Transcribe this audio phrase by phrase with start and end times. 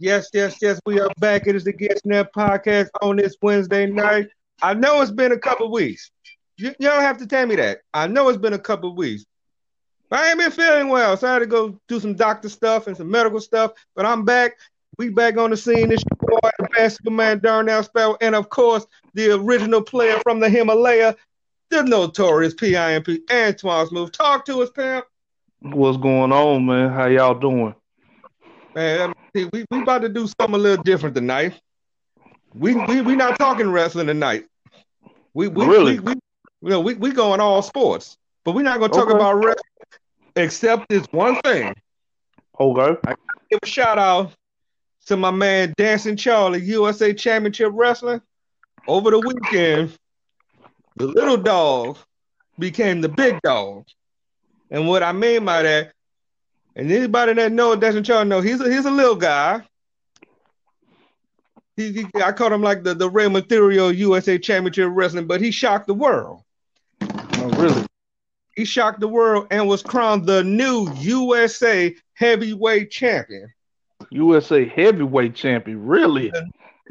[0.00, 0.22] We are back.
[0.22, 1.46] Yes, yes, yes, we are back.
[1.46, 4.28] It is the Get Snap podcast on this Wednesday night.
[4.62, 6.10] I know it's been a couple weeks.
[6.56, 7.80] You, you, don't have to tell me that.
[7.94, 9.24] I know it's been a couple weeks.
[10.10, 12.96] I ain't been feeling well, so I had to go do some doctor stuff and
[12.96, 13.72] some medical stuff.
[13.94, 14.52] But I'm back.
[14.98, 15.88] We back on the scene.
[15.88, 20.48] This boy, the basketball man, Darnell Spell, and of course, the original player from the
[20.48, 21.16] Himalaya,
[21.70, 24.12] the notorious PIMP, Antoine Smooth.
[24.12, 25.04] Talk to us, pimp.
[25.60, 26.90] What's going on, man?
[26.90, 27.74] How y'all doing?
[28.74, 31.60] Man, we we about to do something a little different tonight.
[32.54, 34.46] We we we not talking wrestling tonight.
[35.34, 36.14] We we really we,
[36.60, 39.14] we, we, we going all sports, but we're not gonna talk Okay.
[39.14, 39.62] about wrestling
[40.36, 41.74] except this one thing.
[42.58, 42.96] okay.
[43.50, 44.32] Give a shout out
[45.06, 48.20] to my man Dancing Charlie, USA Championship Wrestling.
[48.86, 49.94] Over the weekend,
[50.96, 51.98] the little dog
[52.58, 53.84] became the big dog.
[54.70, 55.92] And what I mean by that,
[56.76, 59.62] and anybody that knows Dancing Charlie know he's a he's a little guy.
[61.76, 65.50] He, he- I called him like the, the Rey Mysterio USA Championship Wrestling, but he
[65.50, 66.42] shocked the world.
[67.02, 67.86] Oh, really?
[68.54, 73.52] He shocked the world and was crowned the new USA Heavyweight Champion.
[74.10, 75.84] USA heavyweight champion.
[75.86, 76.32] Really?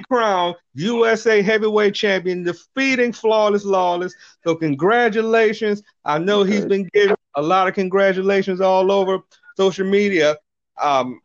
[0.09, 4.13] crown USA heavyweight champion, defeating Flawless Lawless.
[4.45, 5.83] So congratulations.
[6.05, 9.19] I know he's been getting a lot of congratulations all over
[9.59, 10.37] social media.
[10.81, 11.19] Um,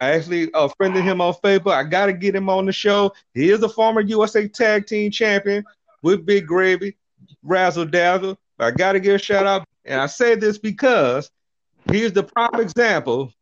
[0.00, 1.74] I actually uh, friended him on Facebook.
[1.74, 3.12] I got to get him on the show.
[3.34, 5.64] He is a former USA Tag Team Champion
[6.02, 6.96] with Big Gravy,
[7.42, 8.38] Razzle Dazzle.
[8.56, 9.66] But I got to give a shout out.
[9.84, 11.30] And I say this because
[11.90, 13.32] he's the prime example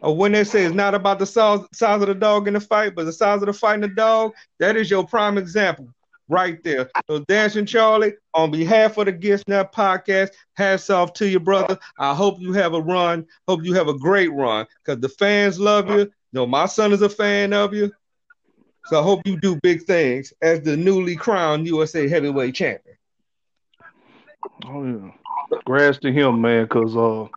[0.00, 2.60] of when they say it's not about the size, size of the dog in the
[2.60, 4.32] fight, but the size of the fight in the dog.
[4.58, 5.88] That is your prime example
[6.32, 6.90] right there.
[7.08, 11.78] So, Dancing Charlie, on behalf of the Get Now podcast, hats off to you, brother.
[11.98, 13.26] I hope you have a run.
[13.46, 16.00] Hope you have a great run because the fans love you.
[16.00, 17.92] You know, my son is a fan of you.
[18.86, 22.96] So I hope you do big things as the newly crowned USA heavyweight champion.
[24.66, 25.10] Oh yeah.
[25.50, 26.66] Congrats to him, man.
[26.68, 27.28] Cause uh,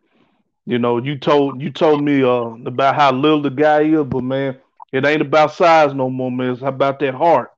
[0.65, 4.23] you know, you told you told me uh about how little the guy is, but
[4.23, 4.57] man,
[4.91, 6.53] it ain't about size no more, man.
[6.53, 7.51] It's about that heart.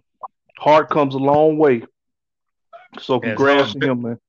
[0.59, 1.83] Heart comes a long way.
[2.99, 4.19] So congrats heart- to him, man.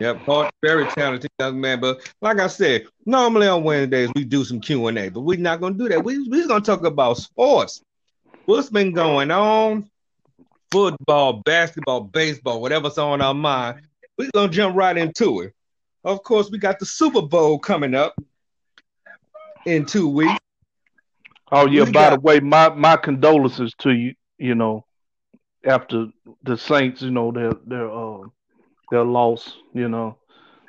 [0.00, 1.80] Yep, Hart, very talented young man.
[1.80, 5.38] But like I said, normally on Wednesdays we do some Q and A, but we're
[5.38, 6.02] not gonna do that.
[6.04, 7.80] We we're gonna talk about sports.
[8.46, 9.88] What's been going on?
[10.70, 13.82] Football, basketball, baseball, whatever's on our mind.
[14.18, 15.54] We're gonna jump right into it.
[16.02, 18.14] Of course, we got the Super Bowl coming up
[19.64, 20.38] in two weeks.
[21.52, 24.84] Oh yeah, We by got- the way, my my condolences to you, you know,
[25.66, 26.08] after
[26.42, 28.26] the Saints, you know, their their uh
[28.90, 30.18] their loss, you know.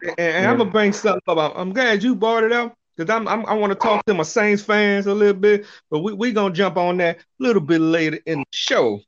[0.01, 1.53] And, and I'm gonna bring something up.
[1.55, 4.23] I'm glad you brought it up because I'm, I'm I want to talk to my
[4.23, 7.81] Saints fans a little bit, but we we gonna jump on that a little bit
[7.81, 9.01] later in the show.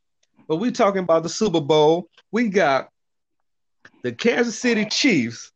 [0.48, 2.10] But we talking about the Super Bowl.
[2.32, 2.90] We got
[4.04, 5.52] the Kansas City Chiefs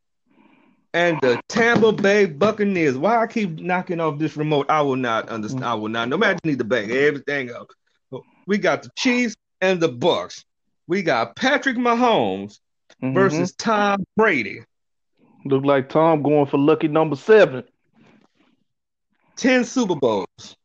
[0.93, 2.97] and the Tampa Bay Buccaneers.
[2.97, 4.69] Why I keep knocking off this remote?
[4.69, 5.65] I will not understand.
[5.65, 6.09] I will not.
[6.09, 7.71] No matter need to bang everything up.
[8.47, 10.43] We got the Chiefs and the Bucs.
[10.87, 12.59] We got Patrick Mahomes
[13.01, 13.13] Mhm.
[13.13, 14.61] versus Tom Brady.
[15.45, 17.63] look like Tom going for lucky number seven.
[19.37, 20.55] 10 Super Bowls.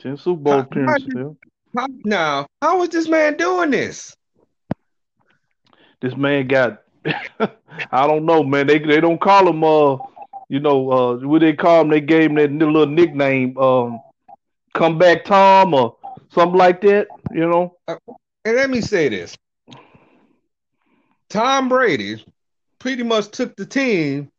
[0.00, 1.36] Ten Super Bowl How- appearances.
[1.76, 4.16] how now, how is this man doing this?
[6.00, 6.82] This man got
[7.92, 8.66] I don't know, man.
[8.66, 9.98] They they don't call him uh
[10.48, 14.00] you know, uh what they call him, they gave him that little nickname, um
[14.74, 15.96] come back Tom or
[16.30, 17.76] something like that, you know.
[17.88, 17.96] Uh,
[18.44, 19.36] and let me say this
[21.28, 22.24] Tom Brady
[22.78, 24.30] pretty much took the team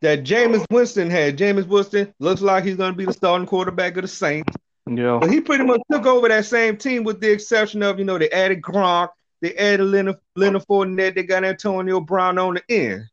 [0.00, 1.38] that Jameis Winston had.
[1.38, 4.52] Jameis Winston looks like he's going to be the starting quarterback of the Saints.
[4.86, 5.18] Yeah.
[5.20, 8.18] But he pretty much took over that same team with the exception of, you know,
[8.18, 9.10] they added Gronk,
[9.40, 13.04] they added Leonard, Leonard Fournette, they got Antonio Brown on the end.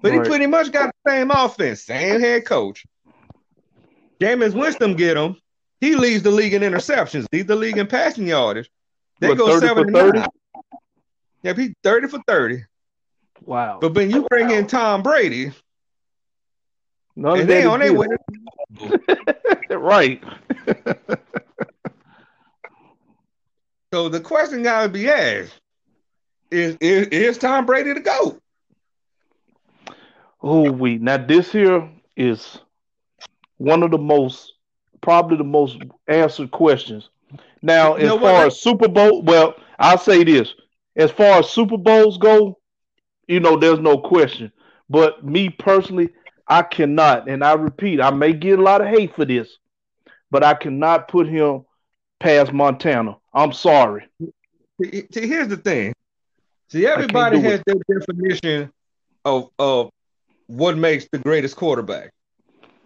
[0.00, 0.22] But Right.
[0.22, 2.84] he pretty much got the same offense, same head coach.
[4.20, 5.36] Jameis Winston get him.
[5.80, 8.70] He leads the league in interceptions, leads the league in passing yardage.
[9.20, 10.18] They What, go 30 seven for 30?
[10.20, 10.28] nine.
[11.42, 12.64] Yeah, he's 30 for 30.
[13.44, 13.78] Wow.
[13.80, 15.52] But when you bring in Tom Brady,
[17.14, 18.06] None of and they that on their way,
[19.70, 20.22] right.
[23.92, 25.60] so the question gotta be asked:
[26.50, 28.40] Is is, is Tom Brady the goat?
[30.40, 32.58] Oh, we now this here is
[33.56, 34.54] one of the most
[35.00, 37.08] probably the most answered questions.
[37.62, 40.54] Now, You as what, far as Super Bowl, well, I'll say this:
[40.96, 42.58] as far as Super Bowls go,
[43.26, 44.52] you know, there's no question.
[44.88, 46.10] But me personally,
[46.46, 49.58] I cannot, and I repeat, I may get a lot of hate for this,
[50.30, 51.64] but I cannot put him
[52.20, 53.16] past Montana.
[53.34, 54.08] I'm sorry.
[54.82, 55.92] See, here's the thing.
[56.68, 57.66] See, everybody has it.
[57.66, 58.72] their definition
[59.24, 59.90] of of
[60.46, 62.12] what makes the greatest quarterback.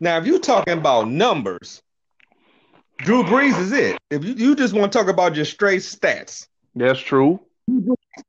[0.00, 1.82] Now, if you're talking about numbers,
[3.02, 3.98] Drew Brees is it.
[4.10, 7.40] If you, you just want to talk about just straight stats, that's true.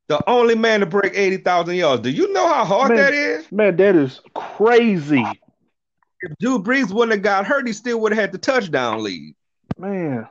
[0.08, 2.02] The only man to break 80,000 yards.
[2.02, 3.52] Do you know how hard man, that is?
[3.52, 5.24] Man, that is crazy.
[6.20, 9.34] If Drew Brees wouldn't have got hurt, he still would have had the touchdown lead.
[9.78, 10.28] Man.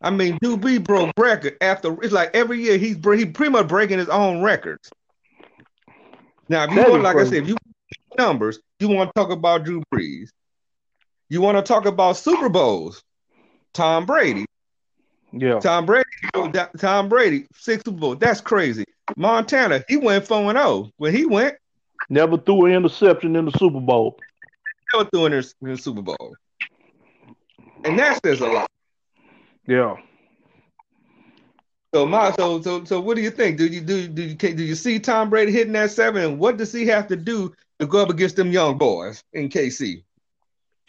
[0.00, 3.66] I mean, Drew Brees broke record after it's like every year he's he pretty much
[3.66, 4.90] breaking his own records.
[6.48, 7.28] Now, if you want, like crazy.
[7.28, 7.56] I said, if you
[8.16, 10.28] numbers, you want to talk about Drew Brees.
[11.28, 13.02] You want to talk about Super Bowls,
[13.74, 14.46] Tom Brady.
[15.32, 15.58] Yeah.
[15.60, 16.08] Tom Brady,
[16.78, 18.18] Tom Brady, six Super Bowls.
[18.18, 18.84] That's crazy.
[19.16, 21.56] Montana, he went 4 0 when he went.
[22.08, 24.18] Never threw an interception in the Super Bowl.
[24.94, 26.34] Never threw an interception in the Super Bowl.
[27.84, 28.70] And that says a lot.
[29.66, 29.96] Yeah.
[31.94, 33.58] So my so so so what do you think?
[33.58, 36.22] Do you do do you do you see Tom Brady hitting that seven?
[36.22, 39.48] And what does he have to do to go up against them young boys in
[39.48, 40.02] KC?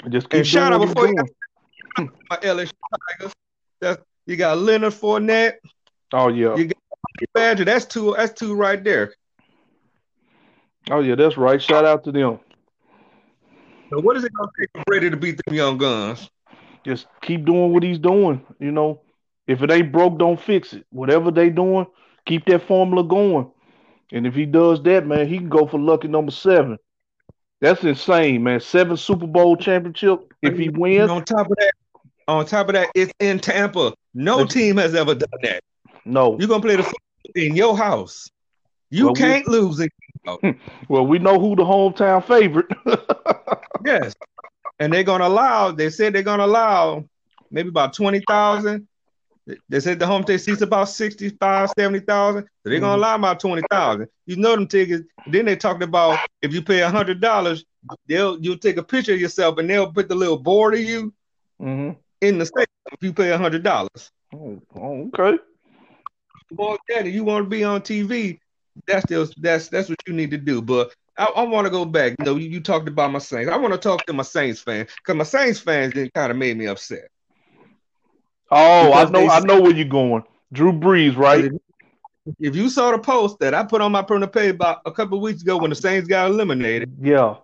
[0.07, 1.15] Just keep and shout out before you
[2.29, 2.71] my LSU
[3.09, 3.33] Tigers.
[3.81, 5.55] That's you got Leonard Fournette.
[6.13, 6.55] Oh yeah.
[6.55, 6.77] You got
[7.33, 7.65] Badger.
[7.65, 8.13] That's two.
[8.15, 9.13] That's two right there.
[10.89, 11.61] Oh yeah, that's right.
[11.61, 12.39] Shout out to them.
[13.89, 16.29] So what is it gonna take for Brady to beat them young guns?
[16.85, 18.45] Just keep doing what he's doing.
[18.59, 19.01] You know,
[19.47, 20.85] if it ain't broke, don't fix it.
[20.91, 21.85] Whatever they doing,
[22.25, 23.51] keep that formula going.
[24.11, 26.77] And if he does that, man, he can go for lucky number seven.
[27.61, 28.59] That's insane, man.
[28.59, 30.33] Seven Super Bowl championship.
[30.41, 31.73] If he wins, on top of that,
[32.27, 33.93] on top of that, it's in Tampa.
[34.13, 35.61] No team has ever done that.
[36.05, 36.37] No.
[36.39, 36.93] You're gonna play the
[37.35, 38.29] in your house.
[38.89, 39.91] You well, can't we, lose it.
[40.89, 42.67] Well, we know who the hometown favorite.
[43.85, 44.13] yes.
[44.79, 47.05] And they're gonna allow, they said they're gonna allow
[47.51, 48.87] maybe about twenty thousand.
[49.69, 52.43] They said the home team seats about 65, 70,000.
[52.43, 52.99] So they're gonna mm-hmm.
[52.99, 54.07] allow about 20,000.
[54.25, 55.03] You know them tickets.
[55.27, 57.65] Then they talked about if you pay a hundred dollars,
[58.07, 61.13] they'll you'll take a picture of yourself and they'll put the little board of you
[61.61, 61.91] mm-hmm
[62.21, 64.11] in the state if you pay a hundred dollars.
[64.33, 64.61] Oh,
[65.17, 65.39] okay.
[66.51, 68.39] Boy, Daddy, you want to be on TV?
[68.87, 70.61] That's just, that's that's what you need to do.
[70.61, 72.15] But I, I want to go back.
[72.19, 73.51] You know, you, you, talked about my Saints.
[73.51, 76.37] I want to talk to my Saints fans because my Saints fans then kind of
[76.37, 77.09] made me upset.
[78.51, 80.23] Oh, because I know, I know where you're going.
[80.51, 81.45] Drew Brees, right?
[81.45, 81.53] If,
[82.39, 85.19] if you saw the post that I put on my personal page about a couple
[85.21, 87.35] weeks ago when the Saints got eliminated, yeah,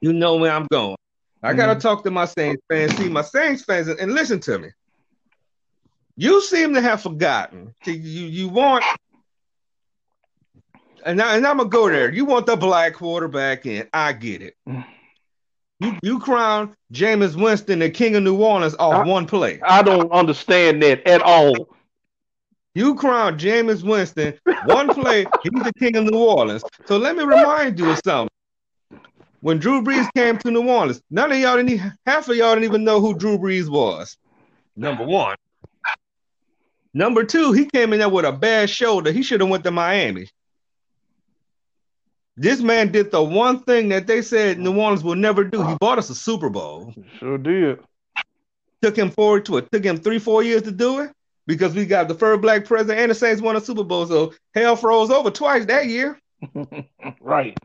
[0.00, 0.96] you know where I'm going.
[1.42, 1.80] I gotta mm-hmm.
[1.80, 2.96] talk to my Saints fans.
[2.96, 4.68] See my Saints fans, and listen to me.
[6.16, 7.74] You seem to have forgotten.
[7.84, 8.84] You you want,
[11.04, 12.12] and, I, and I'm gonna go there.
[12.12, 13.88] You want the black quarterback in?
[13.92, 14.56] I get it.
[15.82, 19.60] You you crown Jameis Winston the king of New Orleans off I, one play.
[19.62, 21.68] I don't understand that at all.
[22.74, 24.34] You crown Jameis Winston
[24.64, 25.26] one play.
[25.42, 26.62] he's the king of New Orleans.
[26.86, 28.28] So let me remind you of something
[29.40, 32.64] when Drew Brees came to New Orleans, none of y'all didn't half of y'all didn't
[32.64, 34.16] even know who Drew Brees was.
[34.76, 35.36] Number one.
[36.94, 39.10] Number two, he came in there with a bad shoulder.
[39.10, 40.28] He should have went to Miami.
[42.42, 45.64] This man did the one thing that they said New Orleans will never do.
[45.64, 46.92] He bought us a Super Bowl.
[47.20, 47.78] Sure did.
[48.82, 49.70] Took him forward to it.
[49.70, 51.12] Took him three, four years to do it
[51.46, 54.06] because we got the first black president and the Saints won a Super Bowl.
[54.06, 56.18] So hell froze over twice that year.
[57.20, 57.56] right.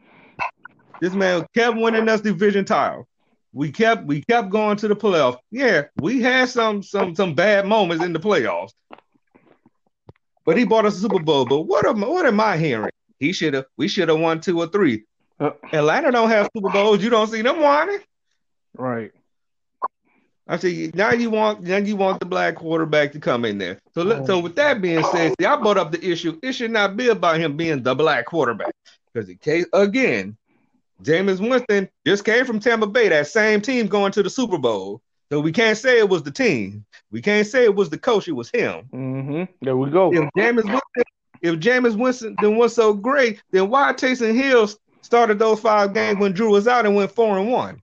[1.02, 3.08] This man kept winning us division title.
[3.54, 5.40] We kept we kept going to the playoffs.
[5.50, 8.74] Yeah, we had some some some bad moments in the playoffs.
[10.46, 11.46] But he bought us a Super Bowl.
[11.46, 12.92] But what am what am I hearing?
[13.20, 15.06] He should have we should have won two or three.
[15.40, 17.04] Uh, Atlanta don't have Super Bowls.
[17.04, 18.00] You don't see them winning.
[18.76, 19.12] Right.
[20.48, 20.92] I see.
[20.94, 23.82] Now you want now you want the black quarterback to come in there.
[23.94, 24.26] So oh.
[24.26, 26.40] so with that being said, see, I brought up the issue.
[26.42, 28.74] It should not be about him being the black quarterback
[29.14, 30.38] because in case again,
[31.04, 35.02] Jameis Winston just came from Tampa Bay, that same team going to the Super Bowl.
[35.30, 36.86] So we can't say it was the team.
[37.12, 38.30] We can't say it was the coach.
[38.30, 38.88] It was him.
[38.94, 39.44] Mm-hmm.
[39.62, 40.14] There we go.
[40.14, 41.04] If Jameis Winston,
[41.42, 44.70] if Jameis Winston then was so great, then why Taysom Hill
[45.02, 47.82] started those five games when Drew was out and went four and one?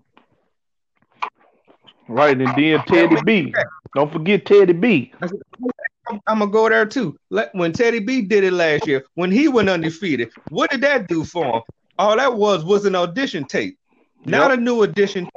[2.08, 3.54] Right, and then Teddy B.
[3.94, 5.12] Don't forget Teddy B.
[5.22, 7.16] I'm, I'm gonna go there too.
[7.52, 11.24] When Teddy B did it last year, when he went undefeated, what did that do
[11.24, 11.62] for him?
[11.98, 13.78] All that was was an audition tape,
[14.26, 15.28] not a new audition.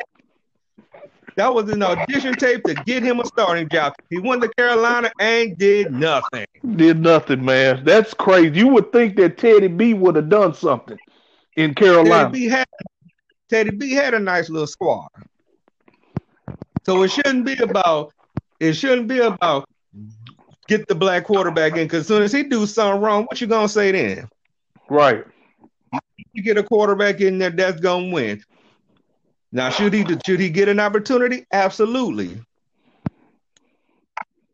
[1.37, 3.93] That was an audition tape to get him a starting job.
[4.09, 6.47] He went to Carolina and did nothing.
[6.75, 7.83] Did nothing, man.
[7.85, 8.57] That's crazy.
[8.57, 10.97] You would think that Teddy B would have done something
[11.55, 12.25] in Carolina.
[12.25, 12.67] Teddy B had,
[13.49, 15.09] Teddy B had a nice little squad.
[16.87, 18.13] So it shouldn't be about
[18.59, 19.69] it shouldn't be about
[20.67, 23.45] get the black quarterback in because as soon as he do something wrong, what you
[23.45, 24.27] gonna say then?
[24.89, 25.23] Right.
[26.33, 28.41] You get a quarterback in there that's gonna win.
[29.57, 31.47] Now, should he should he get an opportunity?
[31.51, 32.39] Absolutely.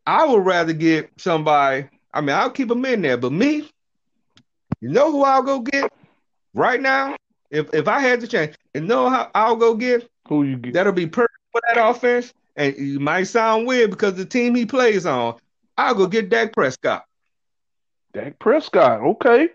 [0.06, 1.90] I would rather get somebody.
[2.14, 3.68] I mean, I'll keep him in there, but me,
[4.80, 5.92] you know who I'll go get
[6.54, 7.16] right now?
[7.50, 10.72] If if I had to change, you know how I'll go get who you get
[10.72, 12.32] that'll be perfect for that offense.
[12.56, 15.36] And you might sound weird because the team he plays on,
[15.76, 17.04] I'll go get Dak Prescott.
[18.14, 19.50] Dak Prescott, okay.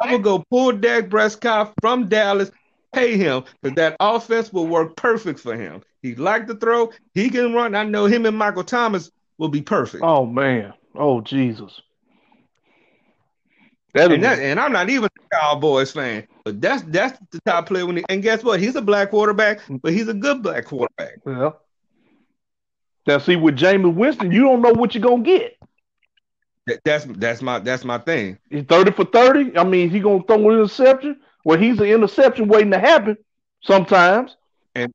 [0.00, 2.52] I'm gonna go pull Dak Prescott from Dallas,
[2.92, 5.82] pay him because that offense will work perfect for him.
[6.02, 7.74] He like to throw, he can run.
[7.74, 10.02] I know him and Michael Thomas will be perfect.
[10.04, 11.80] Oh man, oh Jesus.
[13.94, 17.84] And, that, and I'm not even a Cowboys fan, but that's that's the top player.
[17.84, 18.58] When he, and guess what?
[18.58, 21.18] He's a black quarterback, but he's a good black quarterback.
[21.26, 21.50] Yeah.
[23.06, 25.58] Now see with Jameis Winston, you don't know what you're gonna get.
[26.68, 28.38] That, that's that's my that's my thing.
[28.48, 29.58] He's 30 for 30.
[29.58, 31.20] I mean, he gonna throw an interception?
[31.44, 33.16] Well, he's an interception waiting to happen
[33.62, 34.36] sometimes.
[34.74, 34.92] And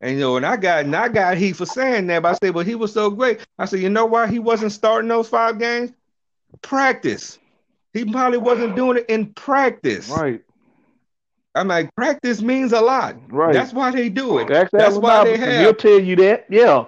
[0.00, 2.38] and you know, and I got and I got he for saying that, but I
[2.46, 3.46] said, well, he was so great.
[3.58, 5.92] I said, you know why he wasn't starting those five games?
[6.62, 7.38] Practice.
[7.92, 10.10] He probably wasn't doing it in practice.
[10.10, 10.42] Right.
[11.54, 13.16] I'm like, practice means a lot.
[13.28, 13.54] Right.
[13.54, 14.48] That's why they do it.
[14.48, 15.60] That's, That's why they have.
[15.62, 16.44] He'll tell you that.
[16.50, 16.84] Yeah.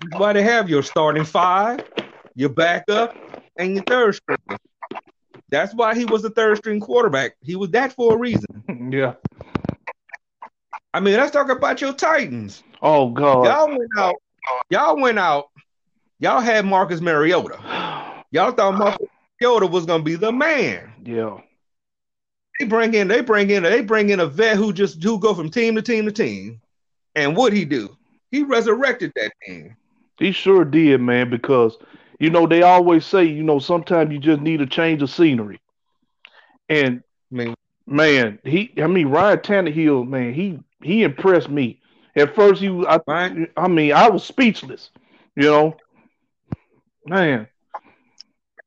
[0.00, 1.84] That's why they have your starting five,
[2.34, 3.14] your backup,
[3.58, 4.38] and your third string.
[5.50, 7.36] That's why he was the third string quarterback.
[7.42, 8.46] He was that for a reason.
[8.92, 9.14] yeah.
[10.92, 12.62] I mean, let's talk about your Titans.
[12.82, 13.44] Oh God.
[13.44, 14.14] Y'all went out.
[14.70, 15.50] Y'all went out.
[16.18, 17.58] Y'all had Marcus Mariota.
[18.30, 19.06] Y'all thought Marcus
[19.42, 20.92] Yoda was gonna be the man.
[21.04, 21.38] Yeah.
[22.58, 25.34] They bring in, they bring in, they bring in a vet who just who go
[25.34, 26.60] from team to team to team.
[27.14, 27.96] And what he do?
[28.30, 29.76] He resurrected that team.
[30.18, 31.76] He sure did, man, because
[32.18, 35.60] you know they always say, you know, sometimes you just need a change of scenery.
[36.68, 37.54] And man,
[37.86, 41.80] man, he I mean Ryan Tannehill, man, he he impressed me.
[42.16, 43.50] At first he I, right.
[43.56, 44.90] I mean, I was speechless,
[45.36, 45.76] you know.
[47.06, 47.46] Man,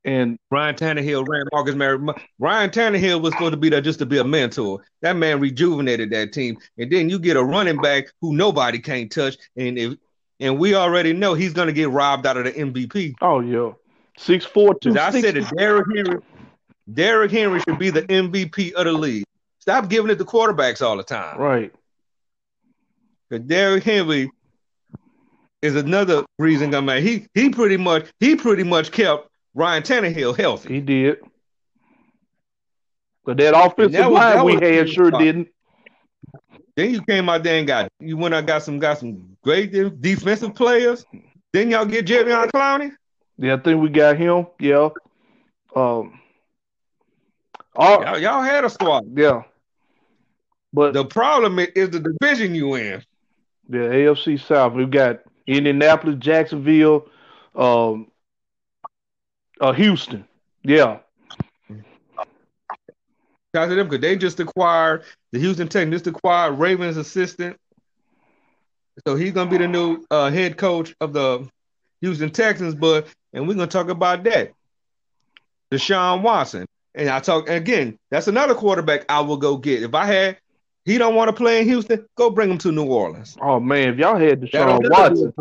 [0.04, 1.98] and Ryan Tannehill ran Marcus Mary.
[2.38, 4.82] Ryan Tannehill was supposed to be there just to be a mentor.
[5.02, 6.56] That man rejuvenated that team.
[6.78, 9.36] And then you get a running back who nobody can't touch.
[9.56, 9.94] And if
[10.40, 13.14] and we already know he's gonna get robbed out of the MVP.
[13.20, 13.72] Oh yeah.
[14.18, 14.98] Six four two.
[14.98, 16.20] I said it, Derrick Henry.
[16.92, 19.24] Derrick Henry should be the MVP of the league.
[19.60, 21.38] Stop giving it to quarterbacks all the time.
[21.38, 21.72] Right.
[23.28, 24.30] Because Derrick Henry
[25.62, 30.36] is another reason I mean he he pretty much he pretty much kept Ryan Tannehill
[30.36, 30.74] healthy.
[30.74, 31.18] He did.
[33.24, 35.48] But that offensive that was, line that we had sure didn't.
[36.80, 39.70] Then you came out there and got you went out got some got some great
[40.00, 41.04] defensive players.
[41.52, 42.92] Then y'all get Jadeveon Clowney.
[43.36, 44.46] Yeah, I think we got him.
[44.58, 44.88] Yeah.
[45.76, 46.18] Um.
[47.76, 49.04] All, y'all, y'all had a squad.
[49.14, 49.42] Yeah.
[50.72, 53.04] But the problem is the division you in.
[53.68, 54.72] The AFC South.
[54.72, 57.08] We've got Indianapolis, Jacksonville,
[57.54, 58.10] um,
[59.60, 60.24] uh, Houston.
[60.62, 61.00] Yeah.
[63.54, 67.56] Shout to them because they just acquired the Houston Texans just acquired Ravens assistant.
[69.06, 71.48] So he's gonna be the new uh, head coach of the
[72.00, 72.74] Houston Texans.
[72.74, 74.52] But and we're gonna talk about that.
[75.72, 76.66] Deshaun Watson.
[76.94, 79.82] And I talk again, that's another quarterback I will go get.
[79.82, 80.38] If I had
[80.84, 83.36] he don't want to play in Houston, go bring him to New Orleans.
[83.40, 85.32] Oh man, if y'all had Deshaun Watson.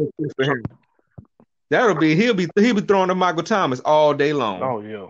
[1.69, 4.61] That'll be he'll be he'll be throwing to Michael Thomas all day long.
[4.63, 5.07] Oh yeah.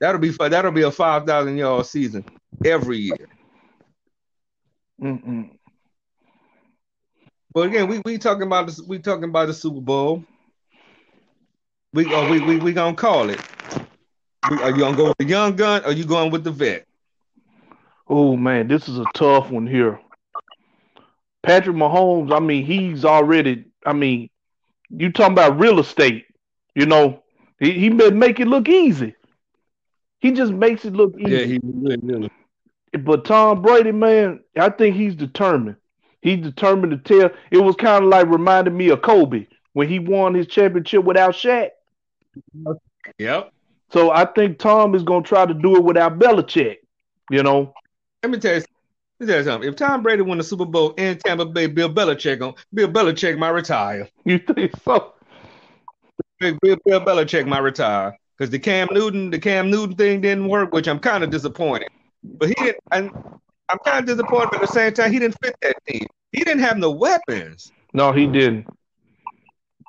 [0.00, 2.24] That'll be that'll be a five thousand yard season
[2.64, 3.28] every year.
[5.00, 5.50] Mm-mm.
[7.52, 8.70] But again, we we talking about.
[8.86, 10.24] We talking about the Super Bowl.
[11.92, 13.40] We uh, we we we gonna call it.
[14.50, 15.82] We, are you gonna go with the young gun?
[15.82, 16.86] or are you going with the vet?
[18.06, 20.00] Oh man, this is a tough one here.
[21.42, 22.32] Patrick Mahomes.
[22.32, 23.64] I mean, he's already.
[23.84, 24.30] I mean,
[24.90, 26.26] you talking about real estate.
[26.74, 27.22] You know,
[27.58, 29.14] he, he make it look easy.
[30.20, 31.30] He just makes it look easy.
[31.30, 32.30] Yeah, he really.
[33.00, 35.76] But Tom Brady, man, I think he's determined.
[36.22, 37.30] He's determined to tell.
[37.50, 41.34] It was kind of like reminding me of Kobe when he won his championship without
[41.34, 41.70] Shaq.
[43.18, 43.52] Yep.
[43.90, 46.78] So I think Tom is going to try to do it without Belichick.
[47.30, 47.72] You know.
[48.22, 48.64] Let me tell you.
[49.20, 49.68] Let me tell you something.
[49.68, 53.38] If Tom Brady won the Super Bowl in Tampa Bay, Bill Belichick on Bill Belichick
[53.38, 54.08] might retire.
[54.24, 55.14] You think so?
[56.40, 60.72] Bill, Bill Belichick might retire because the Cam Newton, the Cam Newton thing didn't work,
[60.72, 61.88] which I'm kind of disappointed.
[62.22, 63.10] But he didn't, and
[63.68, 66.06] I'm kind of disappointed, but at the same time, he didn't fit that team.
[66.32, 67.72] He didn't have no weapons.
[67.92, 68.66] No, he didn't.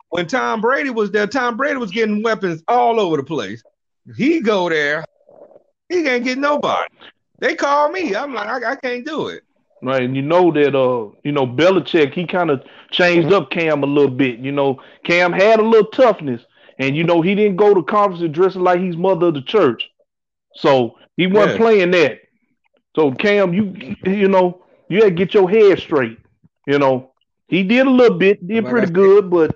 [0.10, 3.62] When Tom Brady was there, Tom Brady was getting weapons all over the place.
[4.18, 5.06] He go there,
[5.88, 6.88] he can't get nobody.
[7.40, 8.16] They call me.
[8.16, 9.44] I'm like, I, I can't do it.
[9.82, 13.84] Right, and you know that uh, you know, Belichick, he kind of changed up Cam
[13.84, 14.40] a little bit.
[14.40, 16.42] You know, Cam had a little toughness,
[16.80, 19.90] and you know, he didn't go to conferences dressing like he's mother of the church.
[20.56, 21.58] So he wasn't Yeah.
[21.58, 22.20] playing that.
[22.96, 26.18] So Cam, you you know, you had to get your head straight.
[26.68, 27.12] You know,
[27.48, 29.56] he did a little bit, did Like pretty good, but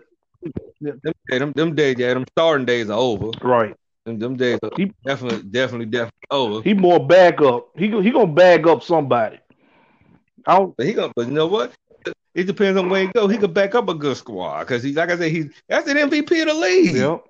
[0.82, 3.32] Them, them, them days, yeah, them starting days are over.
[3.42, 3.76] right,
[4.06, 6.64] Them, them days are He- definitely, definitely, definitely over.
[6.64, 7.70] he more back up.
[7.76, 9.40] He he gonna bag up somebody.
[10.46, 11.74] I don't, But he go, but you know what?
[12.36, 13.28] It depends on where he go.
[13.28, 15.98] He could back up a good squad because he, like I said, he's that's an
[15.98, 16.96] MVP of the league.
[16.96, 17.22] yep,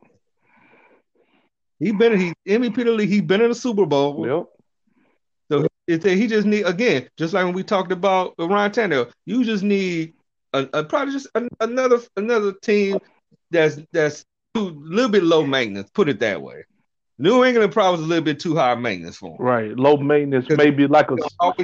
[1.79, 3.09] He been he MVP of the league.
[3.09, 4.25] He been in the Super Bowl.
[4.25, 4.45] yep,
[5.51, 9.43] So it's he just need again, just like when we talked about Ryan Tannehill, you
[9.43, 10.13] just need
[10.53, 12.97] a, a probably just an, another another team
[13.51, 14.23] that's that's
[14.55, 15.89] a little bit low maintenance.
[15.93, 16.63] Put it that way.
[17.19, 19.45] New England probably was a little bit too high maintenance for him.
[19.45, 19.75] right.
[19.77, 21.15] Low maintenance, maybe like a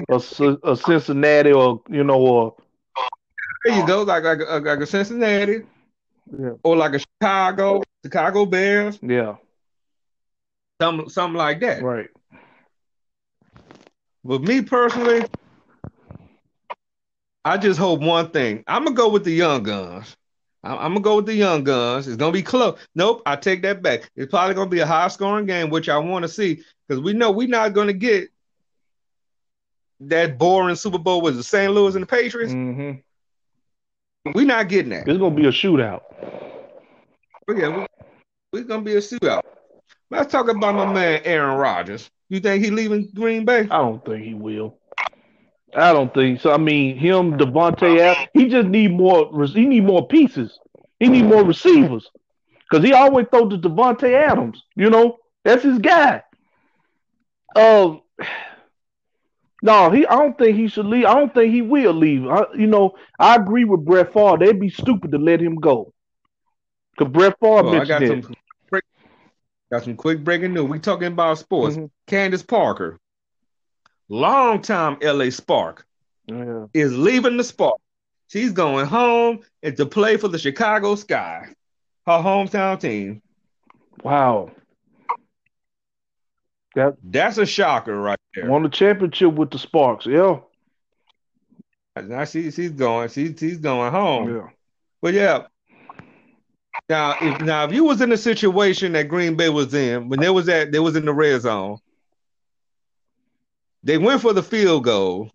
[0.09, 2.55] a, a Cincinnati or you know or
[3.65, 5.63] There you go, like like, a- like a Cincinnati
[6.37, 9.35] yeah, or like a Chicago, Chicago Bears, yeah,
[10.81, 11.83] something something like that.
[11.83, 12.07] right.
[14.23, 15.25] But me personally,
[17.45, 18.63] I just hope one thing.
[18.67, 20.15] I'm gonna go with the young guns.
[20.63, 22.07] I'm, I'm gonna go with the young guns.
[22.07, 22.77] It's gonna be close.
[22.95, 24.09] Nope, I take that back.
[24.15, 27.13] It's probably gonna be a high scoring game, which I want to see because we
[27.13, 28.29] know we're not gonna get
[30.01, 31.73] that boring Super Bowl with the St.
[31.73, 32.53] Louis and the Patriots.
[32.53, 32.91] hmm
[34.25, 35.07] We're not getting that.
[35.07, 36.01] It's gonna be a shootout.
[37.47, 37.85] But yeah, we,
[38.53, 39.41] we're gonna be a shootout.
[40.11, 42.09] Let's talk about my man Aaron Rodgers.
[42.29, 43.61] You think he leaving Green Bay?
[43.61, 44.77] I don't think he will.
[45.75, 46.51] I don't think so.
[46.51, 49.29] I mean, him, Davante, he just need more.
[49.47, 50.59] He need more pieces.
[50.99, 52.09] He need more receivers
[52.69, 54.63] because he always throw to Davante Adams.
[54.75, 56.23] You know, that's his guy.
[57.55, 58.01] Um,
[59.61, 60.05] no, he.
[60.05, 61.05] I don't think he should leave.
[61.05, 62.27] I don't think he will leave.
[62.27, 64.37] I, you know, I agree with Brett Favre.
[64.37, 65.93] They'd be stupid to let him go.
[66.97, 68.35] Cause Brett Favre Well, I got mentioned some
[68.69, 68.83] quick,
[69.71, 70.69] got some quick breaking news.
[70.69, 71.77] We talking about sports.
[71.77, 71.89] Mhm.
[72.07, 72.99] Candace Parker,
[74.07, 75.85] longtime LA Spark.
[76.27, 76.67] Yeah.
[76.75, 77.77] is leaving the Spark.
[78.27, 81.47] She's going home and to play for the Chicago Sky,
[82.05, 83.23] her hometown team.
[84.03, 84.51] Wow.
[86.79, 88.49] That That's a shocker right there.
[88.49, 90.05] won the championship with the Sparks.
[90.05, 90.39] Yeah.
[92.01, 94.33] Now she, she's going, she, she's going home.
[94.33, 94.47] Yeah.
[95.01, 95.47] But yeah.
[96.87, 100.19] Now, if now if you was in the situation that Green Bay was in when
[100.21, 101.77] they was at they was in the red zone,
[103.83, 105.29] they went for the field goal.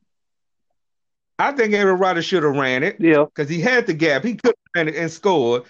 [1.38, 3.24] I think Aaron Rodgers should have ran it Yeah.
[3.24, 4.24] because he had the gap.
[4.24, 5.64] He could have ran it and scored,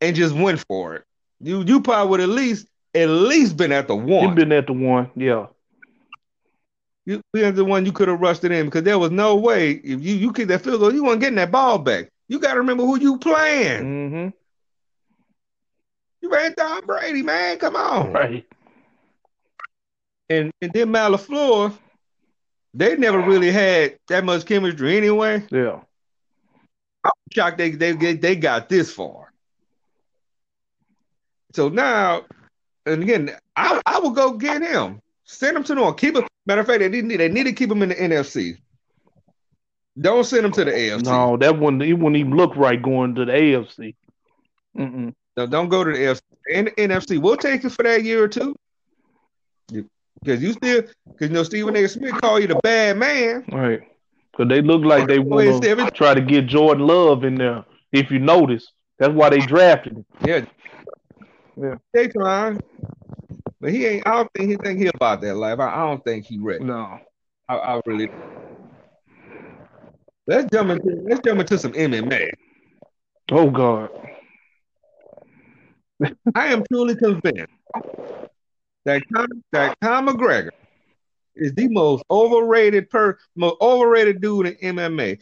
[0.00, 1.04] and just went for it.
[1.40, 4.34] You you probably would at least at least been at the He one.
[4.34, 5.10] been at the one.
[5.16, 5.46] Yeah.
[7.04, 9.34] You been at the one you could have rushed it in because there was no
[9.36, 12.10] way if you you kick that field goal, you weren't getting that ball back.
[12.28, 13.82] You got to remember who you playing.
[13.82, 14.28] Mm-hmm.
[16.20, 17.58] You ran Tom Brady, man.
[17.58, 18.12] Come on.
[18.12, 18.46] Right.
[20.30, 21.76] And and then Malafleur,
[22.72, 25.44] they never really had that much chemistry anyway.
[25.50, 25.80] Yeah.
[27.04, 29.32] I'm shocked they they they, they got this far.
[31.52, 32.22] So now,
[32.86, 35.00] and again, I I will go get him.
[35.24, 36.26] Send him to the keep him.
[36.46, 38.58] Matter of fact, they need they need to keep him in the NFC.
[40.00, 41.04] Don't send him to the AFC.
[41.04, 43.94] No, that one he wouldn't even look right going to the AFC.
[44.76, 45.14] Mm-mm.
[45.36, 46.20] No, don't go to the AFC.
[46.52, 48.54] And NFC, we'll take it for that year or two.
[49.68, 51.88] Because you still, because you know Stephen A.
[51.88, 53.44] Smith call you the bad man.
[53.50, 53.82] Right.
[54.30, 57.64] Because they look like they want to try to get Jordan Love in there.
[57.92, 60.04] If you notice, that's why they drafted him.
[60.24, 60.44] Yeah.
[61.56, 61.76] Yeah.
[61.92, 62.60] They trying.
[63.60, 65.60] But he ain't, I don't think he think he about that life.
[65.60, 66.64] I, I don't think he ready.
[66.64, 66.98] No.
[67.48, 68.10] I, I really.
[70.26, 72.30] Let's jump into let's jump into some MMA.
[73.30, 73.90] Oh God.
[76.34, 77.52] I am truly convinced
[78.84, 80.50] that Con, that Conor McGregor
[81.34, 85.20] is the most overrated per most overrated dude in MMA.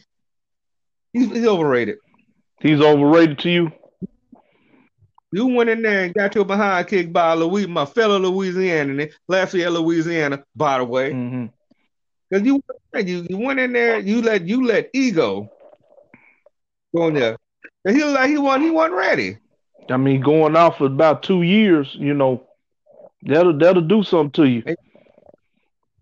[1.13, 1.97] He's, he's overrated.
[2.59, 3.71] He's overrated to you.
[5.31, 9.71] You went in there and got your behind kicked by Louis, my fellow Louisiana, Lafayette,
[9.71, 11.11] Louisiana, by the way.
[11.11, 11.45] Mm-hmm.
[12.29, 12.61] Because you,
[12.95, 15.49] you you went in there, you let you let ego
[16.95, 17.37] go in there.
[17.85, 19.37] And he was like he wasn't he wasn't ready.
[19.89, 22.45] I mean, going off for about two years, you know,
[23.23, 24.75] that'll that'll do something to you.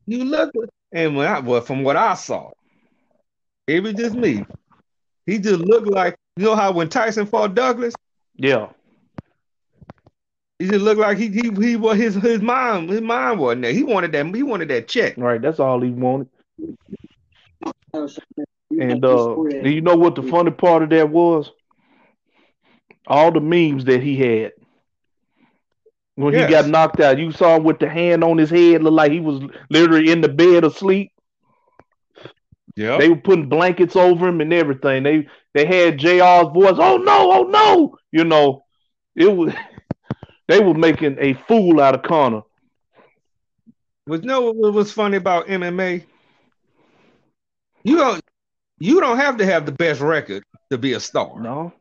[0.06, 0.52] You look
[0.92, 2.52] And when I well, from what I saw,
[3.68, 4.46] it was just me.
[5.26, 7.94] He just looked like you know how when Tyson fought Douglas,
[8.36, 8.70] Yeah.
[10.60, 13.74] He just looked like he he he was his his mind his mind wasn't there.
[13.74, 15.16] He wanted that he wanted that check.
[15.18, 15.42] Right.
[15.42, 16.30] That's all he wanted.
[18.72, 21.52] And uh, do you know what the funny part of that was?
[23.08, 24.52] All the memes that he had
[26.16, 26.48] when Yes.
[26.48, 27.18] he got knocked out.
[27.18, 30.22] You saw him with the hand on his head, look like he was literally in
[30.22, 31.12] the bed asleep.
[32.76, 32.98] Yeah.
[32.98, 35.04] They were putting blankets over him and everything.
[35.04, 36.76] They they had JR's voice.
[36.78, 37.32] Oh no!
[37.32, 37.98] Oh no!
[38.12, 38.64] You know,
[39.16, 39.54] it was
[40.50, 42.42] they were making a fool out of Connor.
[44.08, 46.04] Was no what was funny about MMA?
[47.84, 48.22] You don't
[48.80, 51.40] you don't have to have the best record to be a star.
[51.40, 51.72] No,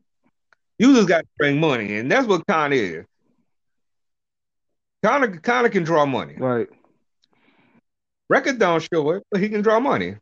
[0.79, 3.07] You just got to bring money and That's what Connor is.
[5.03, 6.35] Connor Connor can draw money.
[6.37, 6.69] right?
[8.29, 10.17] Record don't show it, but he can draw money.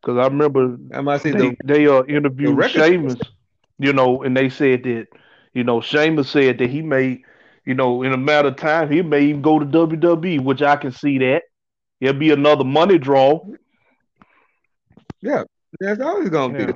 [0.00, 3.20] Because I remember I might say they the they uh interviewed Sheamus,
[3.78, 5.08] you know, and they said that
[5.52, 7.22] you know Sheamus said that he may,
[7.68, 10.76] you know, in a matter of time he may even go to WWE, which I
[10.76, 11.42] can see that.
[12.00, 13.44] It'll be another money draw.
[15.22, 15.44] yeah,
[15.80, 16.66] that's always gonna Yeah.
[16.66, 16.72] be.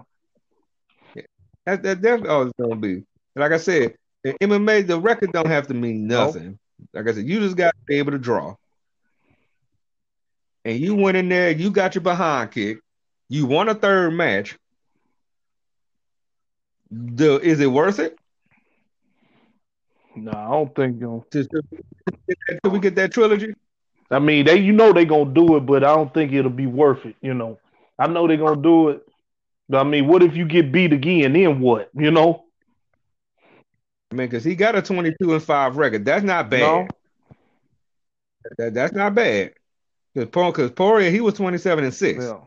[1.67, 3.05] That, that that's always gonna be.
[3.37, 6.59] Like I said, in MMA, the record don't have to mean nothing.
[6.93, 8.55] Like I said, you just got to be able to draw.
[10.65, 12.79] And you went in there, you got your behind kick,
[13.29, 14.59] you won a third match.
[16.91, 18.17] The, is it worth it?
[20.14, 21.01] No, I don't think.
[21.01, 21.62] You know, To, to,
[22.62, 23.55] till we get that trilogy?
[24.11, 26.66] I mean, they you know they gonna do it, but I don't think it'll be
[26.66, 27.16] worth it.
[27.22, 27.59] You know,
[27.98, 29.07] I know they're gonna do it.
[29.68, 31.33] But I mean, what if you get beat again?
[31.33, 31.90] Then what?
[31.94, 32.44] You know?
[34.11, 36.05] I mean, because he got a 22 and 5 record.
[36.05, 36.61] That's not bad.
[36.61, 36.88] No.
[38.59, 39.55] That, that's not bad.
[40.14, 42.22] Because Poirier, he was 27 and 6.
[42.22, 42.40] Yeah.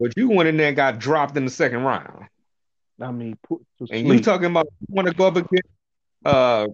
[0.00, 2.26] But you went in there and got dropped in the second round.
[3.00, 5.68] I mean, put to And you talking about you want to go up against
[6.24, 6.68] uh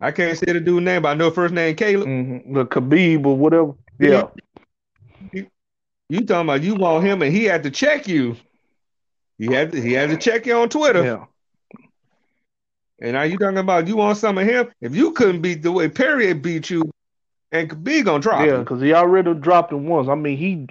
[0.00, 2.06] I can't say the dude's name, but I know first name Caleb.
[2.08, 2.54] Mhm.
[2.54, 3.72] The Khabib or whatever.
[3.98, 4.28] Yeah.
[6.10, 8.36] You talking about you want him and he had to check you.
[9.38, 11.02] He had to, he had to check you on Twitter.
[11.02, 11.24] Yeah.
[13.00, 14.70] And now you talking about you want some of him.
[14.80, 16.90] If you couldn't beat the way Perry beat you,
[17.50, 20.08] and Khabib gonna drop Yeah, because he already dropped him once.
[20.08, 20.66] I mean, he,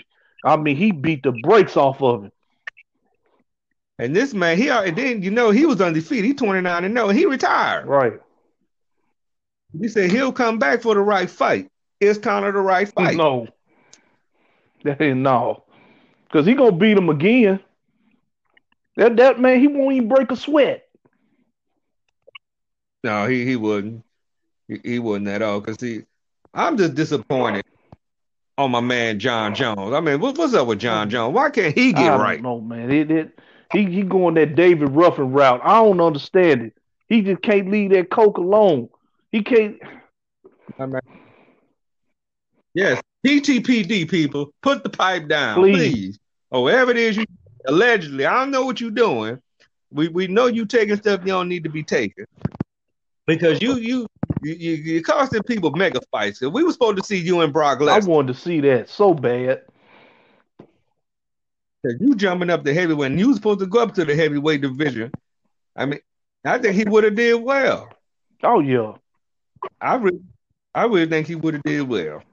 [0.46, 2.32] I mean, he beat the brakes off of him.
[4.00, 6.26] And this man, he already then you know he was undefeated.
[6.26, 7.86] He 29 and oh, no, he retired.
[7.86, 8.20] Right.
[9.80, 11.70] He said he'll come back for the right fight.
[12.00, 13.18] Is Connor the right fight?
[13.18, 13.48] No.
[14.84, 15.64] That ain't no.
[16.26, 17.60] Because he gonna beat him again.
[18.98, 20.88] That that man, he won't even break a sweat.
[23.04, 24.04] No, he he wouldn't.
[24.68, 25.62] He, he wouldn't at all.
[25.62, 26.04] Cause he,
[26.54, 27.66] I'm just disappointed
[28.58, 29.94] on my man Jon Jones.
[29.94, 31.34] I mean, what, what's up with Jon Jones?
[31.34, 32.42] Why can't he I get don't right?
[32.42, 32.92] No man.
[32.92, 33.40] It, it,
[33.74, 35.62] he he going that David Ruffin route.
[35.64, 36.74] I don't understand it.
[37.10, 38.90] He just can't leave that coke alone.
[39.32, 39.78] He can't.
[40.80, 41.00] I mean,
[42.74, 45.76] yes, PTPD people, put the pipe down, Please.
[45.78, 46.20] please.
[46.52, 47.26] Or whatever it is you
[47.66, 48.26] allegedly.
[48.26, 49.40] I don't know what you're doing.
[49.92, 52.26] We we know you taking stuff you don't need to be taking.
[53.26, 54.08] Because you you
[54.42, 56.42] you you you're costing people mega fights.
[56.42, 57.90] We were supposed to see you and Brock Lesnar.
[57.90, 58.08] I Lesnar.
[58.08, 59.62] wanted to see that so bad.
[61.84, 64.62] You jumping up the heavyweight, and you was supposed to go up to the heavyweight
[64.62, 65.12] division.
[65.76, 66.00] I mean,
[66.46, 67.90] I think he would have did well.
[68.44, 68.94] Oh yeah.
[69.82, 70.22] I really,
[70.74, 72.24] I really think he would have did well.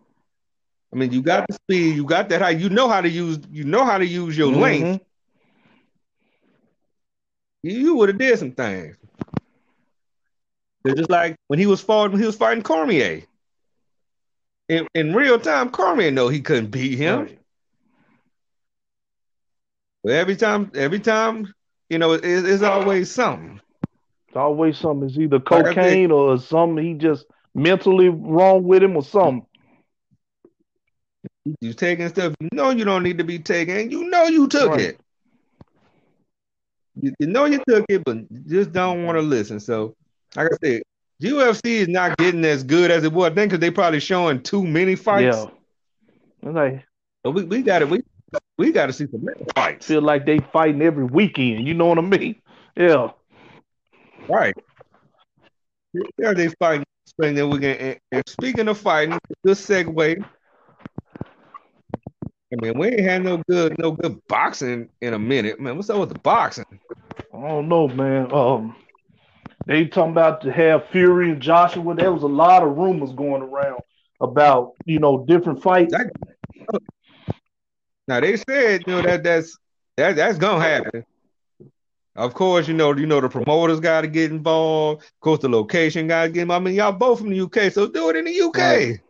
[0.93, 3.39] I mean, you got the speed, you got that height, you know how to use,
[3.51, 4.87] you know how to use your length.
[4.87, 5.01] Mhm.
[7.63, 8.97] You, you would have did some things.
[10.85, 13.23] It's just like when he was fighting, he was fighting Cormier.
[14.69, 17.29] In, in real time, Cormier know he couldn't beat him.
[20.03, 21.53] But every time, every time,
[21.89, 23.61] you know, it, it's always something.
[24.29, 25.09] It's always something.
[25.09, 26.85] It's either Like I said- cocaine or something.
[26.85, 29.45] He just mentally wrong with him or something.
[31.61, 33.91] You taking stuff you know you don't need to be taking.
[33.91, 34.81] You know you took Right.
[34.81, 35.01] it.
[37.01, 39.59] You, you know you took it, but just don't want to listen.
[39.59, 39.95] So,
[40.37, 40.83] like I said,
[41.23, 44.65] UFC is not getting as good as it was then because they probably showing too
[44.67, 45.37] many fights.
[46.43, 46.51] Yeah.
[46.51, 46.85] Like
[47.25, 47.89] But we, we got it.
[47.89, 48.03] we
[48.61, 49.87] we got to see some fights.
[49.87, 51.67] feel like they fighting every weekend.
[51.67, 52.35] You know what I mean?
[52.77, 53.13] Yeah.
[54.29, 54.55] Right.
[56.19, 56.85] Yeah, they fighting.
[57.23, 57.77] And then we can.
[57.77, 60.23] And, and speaking of fighting, good segue.
[62.53, 65.77] I mean, we ain't had no good no good boxing in a minute, man.
[65.77, 66.67] What's up with the boxing?
[67.33, 68.31] I don't know, man.
[68.31, 68.77] Um,
[69.67, 71.95] they talking about to have Fury and Joshua.
[71.95, 73.81] There was a lot of rumors going around
[74.21, 75.93] about you know different fights.
[75.93, 76.13] That,
[78.11, 79.57] Now they said, you know, that that's
[79.97, 81.05] that that's gonna happen.
[82.17, 85.05] Of course, you know, you know the promoters got to get involved.
[85.05, 86.67] Of course, the location got to get involved.
[86.67, 88.57] I mean, y'all both from the UK, so do it in the UK.
[88.57, 89.01] Right.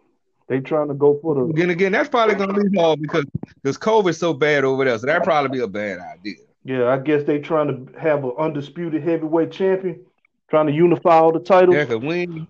[0.48, 1.44] They trying to go for the.
[1.44, 5.06] Again, again, that's probably gonna be hard because because COVID's so bad over there, so
[5.06, 6.36] that probably be a bad idea.
[6.64, 10.04] Yeah, I guess they trying to have an undisputed heavyweight champion,
[10.50, 11.74] trying to unify all the titles.
[11.74, 12.46] Yeah, cause we,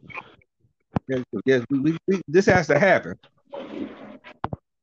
[1.06, 3.16] yes, yes we, we, this has to happen.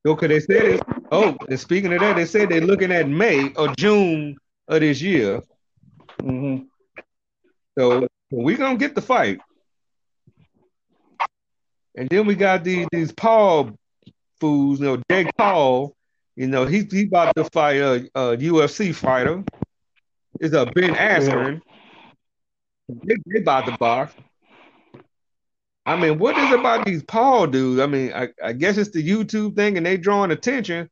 [0.07, 0.81] Okay, they said it.
[1.11, 5.01] Oh, and speaking of that, they said they're looking at May or June of this
[5.01, 5.41] year.
[6.19, 6.63] Mm-hmm.
[7.77, 9.39] So we're gonna get the fight.
[11.95, 13.71] And then we got these these Paul
[14.39, 15.95] fools, you know, Jake Paul,
[16.35, 19.43] you know, he he about to fight a, a UFC fighter.
[20.39, 21.61] Is a Ben Askren.
[22.87, 24.13] They, they about to box.
[25.87, 27.79] I mean, what is about these Paul dudes?
[27.79, 30.89] I mean, I, I guess it's the YouTube thing and they drawing attention.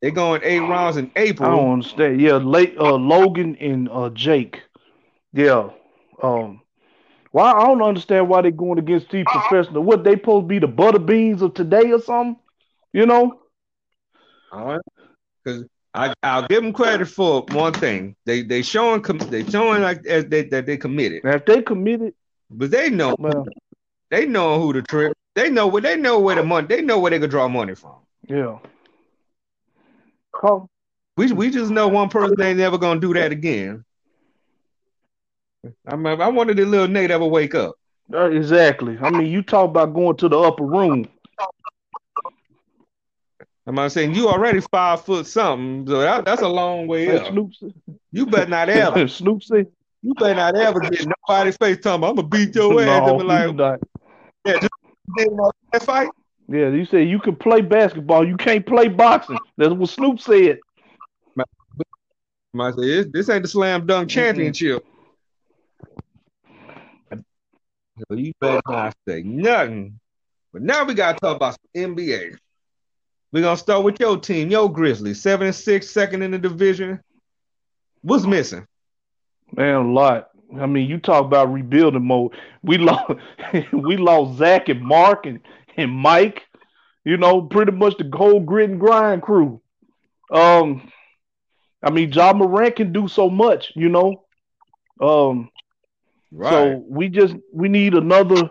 [0.00, 1.50] They going eight rounds in April.
[1.50, 2.20] I don't understand.
[2.20, 4.62] Yeah, late uh, Logan and uh, Jake.
[5.32, 5.70] Yeah.
[6.22, 6.62] Um
[7.32, 9.82] why I don't understand why they going against these professional.
[9.82, 12.36] What they supposed to be the butter beans of today or something?
[12.92, 13.40] You know?
[14.52, 14.80] All right.
[15.44, 18.16] Because I I'll give them credit for one thing.
[18.26, 21.24] They they showing they showing like as they, that they committed.
[21.24, 22.14] Now if they committed,
[22.50, 23.46] but they know well,
[24.10, 25.16] they know who to trip.
[25.34, 26.66] They know where they know where the money.
[26.66, 27.94] They know where they could draw money from.
[28.28, 28.58] Yeah.
[30.32, 30.68] Call.
[31.16, 33.84] We we just know one person ain't never gonna do that again.
[35.86, 37.74] I mean, I wanted the little Nate ever wake up.
[38.12, 38.98] Uh, exactly.
[39.00, 41.06] I mean, you talk about going to the upper room.
[43.66, 47.28] Am I'm saying you already five foot something, so that, that's a long way up.
[47.28, 47.52] Snoop
[48.10, 49.06] you better not ever.
[49.08, 49.68] Snoop said,
[50.02, 52.04] You better not ever get nobody's face talking.
[52.04, 53.06] I'm gonna beat your ass.
[53.06, 53.80] No, like, not.
[54.44, 54.70] yeah, just
[55.72, 56.08] that fight.
[56.48, 59.38] Yeah, you said you can play basketball, you can't play boxing.
[59.56, 60.58] That's what Snoop said.
[62.58, 64.20] I say this ain't the slam dunk mm-hmm.
[64.20, 64.84] championship.
[68.08, 70.00] So you better not say nothing.
[70.52, 72.36] But now we gotta talk about some NBA.
[73.32, 77.00] We're gonna start with your team, your Grizzlies, seven and six, second in the division.
[78.02, 78.66] What's missing?
[79.56, 80.30] Man, a lot.
[80.58, 82.32] I mean, you talk about rebuilding mode.
[82.62, 83.12] We lost
[83.72, 85.40] we lost Zach and Mark and,
[85.76, 86.46] and Mike,
[87.04, 89.60] you know, pretty much the whole grit and grind crew.
[90.32, 90.90] Um
[91.82, 94.24] I mean, Ja Morant can do so much, you know.
[95.00, 95.50] Um
[96.30, 96.50] Right.
[96.50, 98.50] So we just we need another.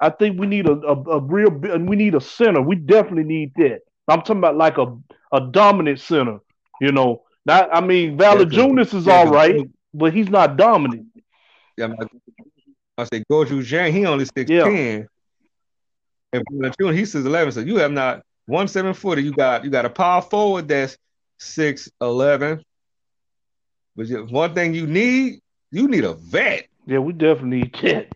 [0.00, 1.50] I think we need a, a, a real.
[1.50, 2.60] We need a center.
[2.60, 3.80] We definitely need that.
[4.08, 4.96] I'm talking about like a
[5.32, 6.40] a dominant center.
[6.80, 7.68] You know, not.
[7.72, 9.56] I mean, Valanciunas is all right,
[9.94, 11.06] but he's not dominant.
[11.76, 11.88] Yeah,
[12.98, 13.92] I say Gorgui Dieng.
[13.92, 14.64] He only six yeah.
[14.64, 15.08] ten,
[16.32, 17.52] and Valanciunas he's six eleven.
[17.52, 19.20] So you have not one seven footer.
[19.20, 20.96] You got you got a power forward that's
[21.38, 22.62] six eleven.
[23.96, 26.66] But one thing you need, you need a vet.
[26.86, 28.08] Yeah, we definitely need that.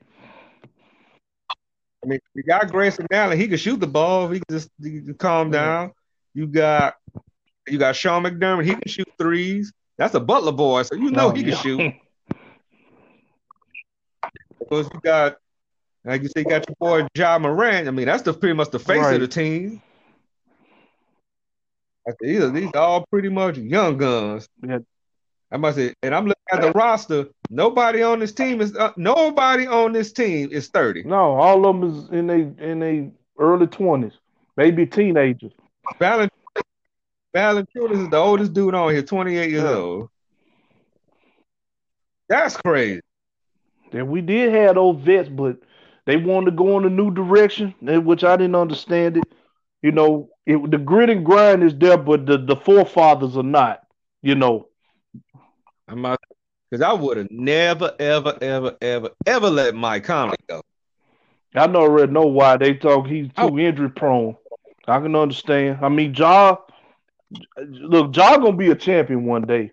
[2.02, 3.38] I mean, you got Grayson Allen.
[3.38, 4.28] He can shoot the ball.
[4.28, 5.92] He can just he can calm down.
[6.34, 6.94] You got
[7.66, 8.64] you got Sean McDermott.
[8.64, 9.72] He can shoot threes.
[9.98, 11.94] That's a Butler boy, so you know oh, he can shoot.
[14.58, 15.36] Because you got,
[16.04, 17.86] like you say, you got your boy Ja Morant.
[17.86, 19.14] I mean, that's the pretty much the face right.
[19.14, 19.80] of the team.
[22.20, 24.48] These are these are all pretty much young guns.
[24.66, 24.78] Yeah.
[25.50, 27.26] I must say, and I'm looking at the roster.
[27.50, 31.04] Nobody on this team is uh, nobody on this team is 30.
[31.04, 34.12] No, all of them is in a in a early 20s,
[34.56, 35.52] maybe teenagers.
[37.36, 39.68] Valanciunas is the oldest dude on here, 28 years yeah.
[39.70, 40.08] old.
[42.28, 43.00] That's crazy.
[43.92, 45.58] And we did have those vets, but
[46.06, 49.24] they wanted to go in a new direction, eh, which I didn't understand it.
[49.82, 53.82] You know, it, the grit and grind is there, but the, the forefathers are not.
[54.22, 54.68] You know,
[55.86, 56.18] I'm not
[56.70, 60.62] because I would have never, ever, ever, ever, ever let Mike Conley go.
[61.54, 63.48] I don't already know why they talk he's oh.
[63.48, 63.58] too oh.
[63.58, 64.36] injury prone.
[64.88, 65.78] I can understand.
[65.82, 66.56] I mean, Ja,
[67.58, 69.70] look, Ja gonna be a champion one day,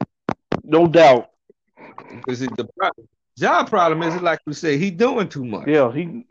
[0.63, 1.29] no doubt.
[2.09, 2.67] Because the
[3.37, 5.67] Ja problem is, like we say, he doing too much.
[5.67, 6.25] Yeah, he.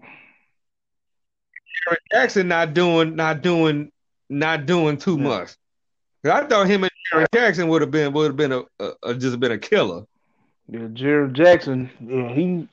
[1.83, 3.91] Jaren Jackson not doing, not doing,
[4.29, 5.23] not doing too yeah.
[5.23, 5.51] much.
[6.25, 9.15] I thought him and Jaren Jackson would have been would have been a, a, a,
[9.15, 10.07] just been a killer.
[10.69, 12.69] Yeah, Jaren Jackson, yeah, he,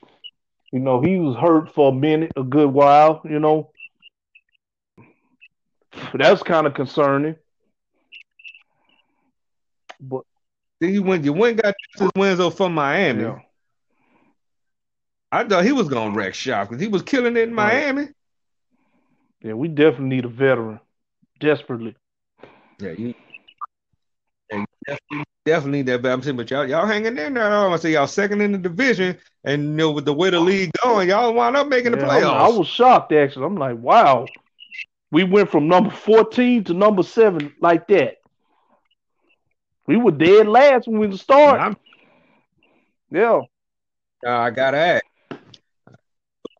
[0.72, 3.70] you know, he was hurt for a minute, a good while, you know.
[6.14, 7.34] That's kind of concerning.
[10.00, 10.22] But
[10.80, 13.22] then you went, you went got his wins from Miami.
[13.24, 13.40] Yeah.
[15.32, 18.08] I thought he was gonna wreck shop because he was killing it in Miami.
[19.42, 20.80] Yeah, we definitely need a veteran,
[21.38, 21.96] desperately.
[22.78, 23.14] Yeah, you,
[24.50, 26.02] yeah, definitely, definitely that.
[26.02, 27.44] But I'm saying, but y'all, y'all hanging in there.
[27.44, 30.40] I'm gonna say y'all second in the division, and you know with the way the
[30.40, 32.34] league going, y'all wind up making the Yeah, playoffs.
[32.34, 33.46] I'm- I was shocked actually.
[33.46, 34.26] I'm like, wow,
[35.12, 38.16] we went from number 14 to number seven like that.
[39.90, 41.60] We were dead last when we started.
[41.60, 41.76] I'm,
[43.10, 45.04] Yeah, I gotta ask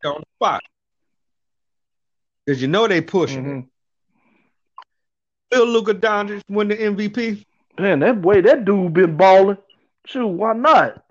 [0.03, 0.61] on the spot
[2.45, 3.49] because you know they pushing it.
[3.49, 3.69] Mhm.
[5.53, 7.45] Will Luka Doncic win the MVP?
[7.79, 9.57] man, that way that dude been balling.
[10.07, 11.01] Shoot, why not?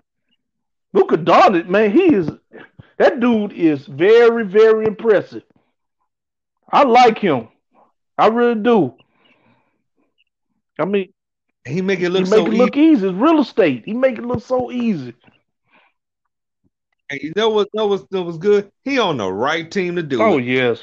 [0.93, 2.29] Luka Doncic, man, he is
[2.99, 5.41] that dude is very, very impressive.
[6.71, 7.47] I like him.
[8.15, 8.95] I really do.
[10.77, 11.11] I mean,
[11.65, 12.57] He make it he look make so it easy.
[12.57, 13.07] look easy.
[13.07, 13.83] It's real estate.
[13.85, 15.13] He make it look so easy.
[17.09, 17.67] And you know what?
[17.73, 18.71] That was that was good.
[18.83, 20.23] He on the right team to do it.
[20.23, 20.45] Oh it.
[20.45, 20.81] yes.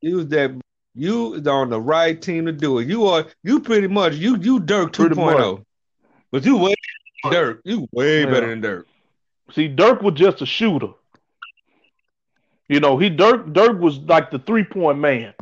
[0.00, 0.50] You was that
[0.94, 2.88] you was on the right team to do it.
[2.88, 5.64] You are you pretty much you you Dirk Pretty 2.0.
[6.30, 6.74] But you way
[7.30, 7.60] Dirk.
[7.64, 8.26] You way Yeah.
[8.26, 8.86] better than Dirk.
[9.52, 10.88] See, Dirk was just a shooter.
[12.68, 15.34] You know, he Dirk Dirk was like the three point man.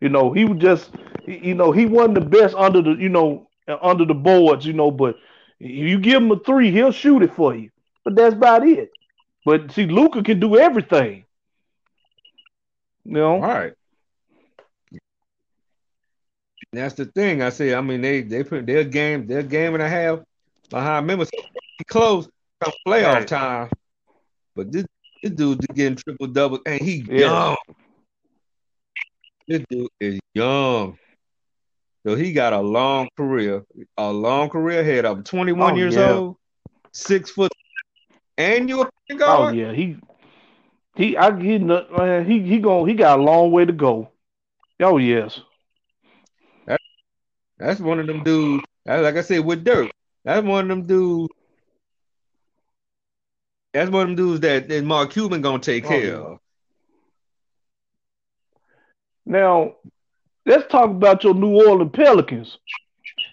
[0.00, 3.08] You know, he was just he- you know he wasn't the best under the you
[3.08, 3.48] know
[3.82, 4.66] under the boards.
[4.66, 5.16] You know, but
[5.58, 7.70] you give him a three, he'll shoot it for you.
[8.04, 8.90] But that's about it.
[9.44, 11.24] But see, Luka can do everything.
[13.04, 13.72] You know, All right.
[16.72, 17.42] That's the thing.
[17.42, 17.74] I say.
[17.74, 20.20] I mean, they they put their game their game and a half
[20.70, 21.30] behind members
[21.88, 22.28] close
[22.62, 23.26] come playoff Right.
[23.26, 23.70] time.
[24.54, 24.84] But this
[25.22, 27.28] this dude getting triple double and he Yeah.
[27.28, 27.56] young.
[29.48, 30.98] This dude is young.
[32.06, 33.64] So he got a long career,
[33.98, 35.24] a long career ahead of him.
[35.24, 36.12] 21 Oh, years yeah.
[36.12, 36.36] old,
[36.92, 37.50] six foot,
[38.38, 39.96] and you a point oh yeah, he
[40.94, 44.08] he I he man, he he going he got a long way to go.
[44.78, 45.40] Oh yes.
[47.58, 48.64] That's one of them dudes.
[48.84, 49.90] Like I said with Dirk,
[50.24, 51.32] that's one of them dudes.
[53.74, 56.18] That's one of them dudes that, that Mark Cuban gonna take Oh, care yeah.
[56.18, 56.38] of.
[59.24, 59.74] Now,
[60.46, 62.58] let's talk about your New Orleans Pelicans.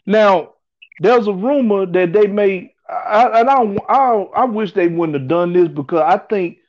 [0.06, 0.54] Now,
[1.00, 5.28] there's a rumor that they may, I, and I, I, I wish they wouldn't have
[5.30, 6.60] done this because I think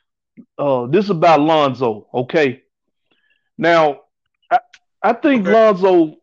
[0.57, 2.07] uh, this is about Lonzo.
[2.13, 2.63] Okay.
[3.57, 4.01] Now,
[4.51, 4.59] I,
[5.03, 5.49] I think Okay.
[5.49, 6.17] Lonzo,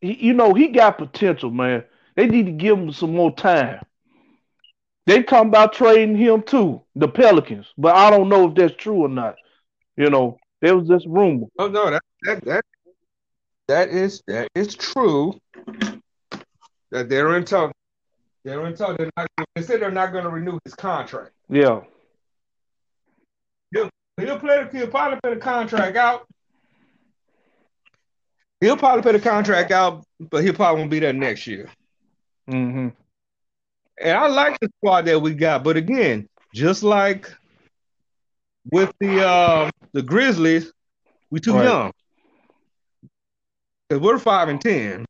[0.00, 1.84] he, you know, he got potential, man.
[2.16, 3.80] They need to give him some more time.
[5.06, 9.04] They talking about trading him too, the Pelicans, but I don't know if that's true
[9.04, 9.36] or not.
[9.96, 11.46] You know, there was this rumor.
[11.58, 12.64] Oh no, that that that
[13.68, 15.38] that is that is true.
[16.90, 17.72] That they're in talk.
[18.44, 18.96] They're in talk.
[18.96, 21.32] They're not, they said they're not going to renew his contract.
[21.48, 21.80] Yeah.
[23.72, 24.68] He'll he'll play.
[24.72, 26.26] He'll probably put the contract out.
[28.60, 31.68] He'll probably put the contract out, but he'll probably won't be there next year.
[32.48, 32.88] hmm
[34.00, 37.30] And I like the squad that we got, but again, just like
[38.70, 40.72] with the uh, the Grizzlies,
[41.30, 41.64] we too Right.
[41.64, 41.92] young.
[43.90, 45.04] Cause we're five and ten,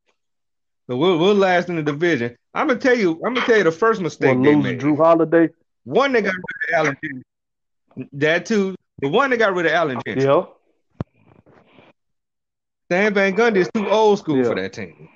[0.87, 2.35] so we're we're last in the division.
[2.53, 3.13] I'm gonna tell you.
[3.25, 4.79] I'm gonna tell you the first mistake Well, they made.
[4.79, 5.49] Jrue Holiday.
[5.85, 7.23] One they got rid of Alvin.
[8.13, 8.75] That too.
[8.99, 10.01] The one they got rid of Alvin.
[10.05, 10.43] Yeah.
[12.85, 14.43] Stan Van Gundy is too old school Yeah.
[14.43, 15.09] for that team.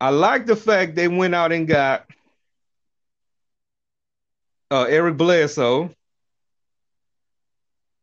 [0.00, 2.06] I like the fact they went out and got
[4.72, 5.90] uh, Eric Bledsoe.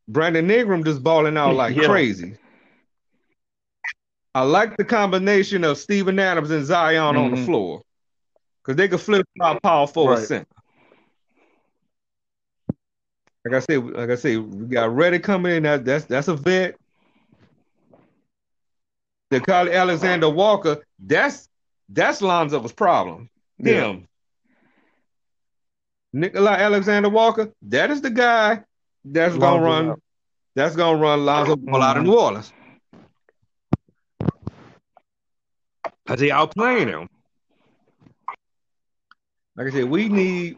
[0.07, 1.88] Brandon Ingram just balling out like Yeah.
[1.88, 2.38] crazy.
[4.39, 7.45] I like the combination of Steven Adams and Zion on the Mhm.
[7.45, 7.81] floor
[8.63, 10.27] because they could flip flop power forward Right.
[10.27, 10.47] center.
[13.43, 15.63] Like I said, like I said, we got Redick coming in.
[15.63, 16.77] That, that's that's a vet.
[19.29, 20.85] They call it Alexander Walker.
[20.99, 21.49] That's
[21.89, 23.29] that's Lonzo's problem.
[23.57, 23.87] Yeah.
[23.89, 24.07] Him.
[26.15, 27.51] Nickeil Alexander Walker.
[27.63, 28.63] That is the guy
[29.03, 29.95] that's gonna run.
[30.55, 32.03] That's gonna run Lonzo ball out of.
[32.05, 32.53] New Orleans.
[36.10, 37.07] Cause they outplaying him.
[39.55, 40.57] Like I said, we need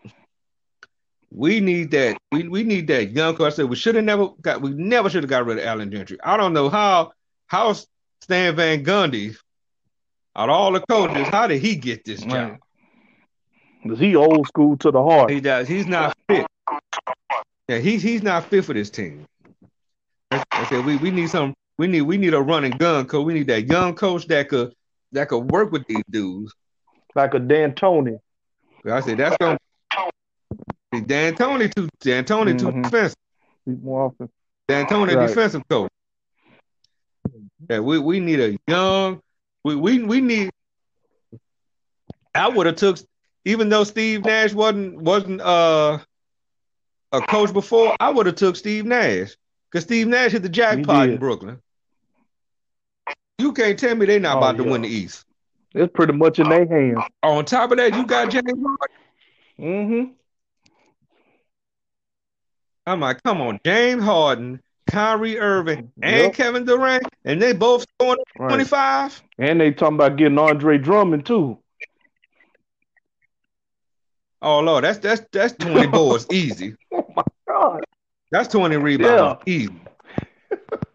[1.30, 3.52] we need that we, we need that young coach.
[3.52, 5.92] I said we should have never got we never should have got rid of Alvin
[5.92, 6.18] Gentry.
[6.24, 7.12] I don't know how
[7.48, 7.74] how
[8.22, 9.36] Stan Van Gundy
[10.38, 12.30] out of all the coaches, how did he get this job?
[12.30, 12.60] Man.
[13.86, 15.32] 'Cause he old school to the heart.
[15.32, 15.68] He does.
[15.68, 16.48] He's not fit.
[17.68, 19.26] Yeah, he's he's not fit for this team.
[20.32, 21.54] I said we, we need some.
[21.78, 23.26] We need we need a running gun coach.
[23.26, 24.74] We need that young coach that could
[25.12, 26.54] that could work with these dudes.
[27.16, 28.20] Like a D'Antoni.
[28.86, 29.58] I said that's gonna.
[30.94, 31.88] See, D'Antoni too.
[32.00, 32.84] D'Antoni too Mhm.
[32.84, 33.18] defensive.
[33.66, 34.30] More often.
[34.68, 35.28] D'Antoni Right.
[35.28, 35.90] defensive coach.
[37.70, 39.22] Yeah, we, we need a young.
[39.64, 40.50] We we we need.
[42.34, 42.98] I would have took,
[43.46, 46.00] even though Steve Nash wasn't wasn't uh
[47.12, 47.96] a coach before.
[48.00, 49.36] I would have took Steve Nash
[49.70, 51.62] because Steve Nash hit the jackpot in Brooklyn.
[53.42, 54.64] You can't tell me they're not oh, about yeah.
[54.64, 55.26] to win the East.
[55.74, 57.04] It's pretty much in their hands.
[57.24, 58.98] On top of that, you got James Harden.
[59.60, 60.12] Mm-hmm.
[62.86, 66.34] I'm like, come on, James Harden, Kyrie Irving, and yep.
[66.34, 68.50] Kevin Durant, and they both scoring right.
[68.50, 69.24] 25.
[69.40, 71.58] And they talking about getting Andre Drummond too.
[74.42, 76.76] Oh Lord, that's that's that's 20 boards easy.
[76.92, 77.86] Oh my god.
[78.32, 79.54] That's 20 rebounds yeah.
[79.54, 79.82] easy.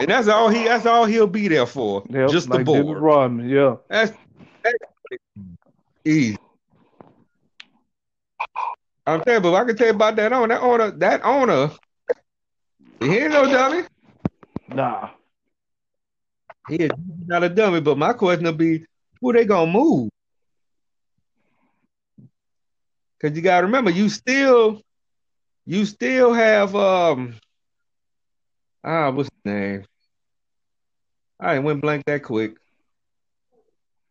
[0.00, 2.04] And that's all he that's all he'll be there for.
[2.08, 2.98] Yep, just the like board.
[2.98, 3.76] Rodman, yeah.
[3.88, 4.12] That's,
[4.62, 4.76] that's
[6.04, 6.36] easy.
[9.06, 10.54] I'm telling you, but I can tell you about that owner.
[10.54, 11.70] That owner, that owner,
[13.00, 13.82] he ain't no dummy.
[14.68, 15.10] Nah.
[16.68, 16.90] He is
[17.26, 18.84] not a dummy, but my question will be,
[19.20, 20.10] who they gonna move?
[23.20, 24.80] Cause you gotta remember, you still,
[25.66, 27.34] you still have um
[28.84, 29.84] ah, what's his name?
[31.40, 32.56] I ain't went blank that quick.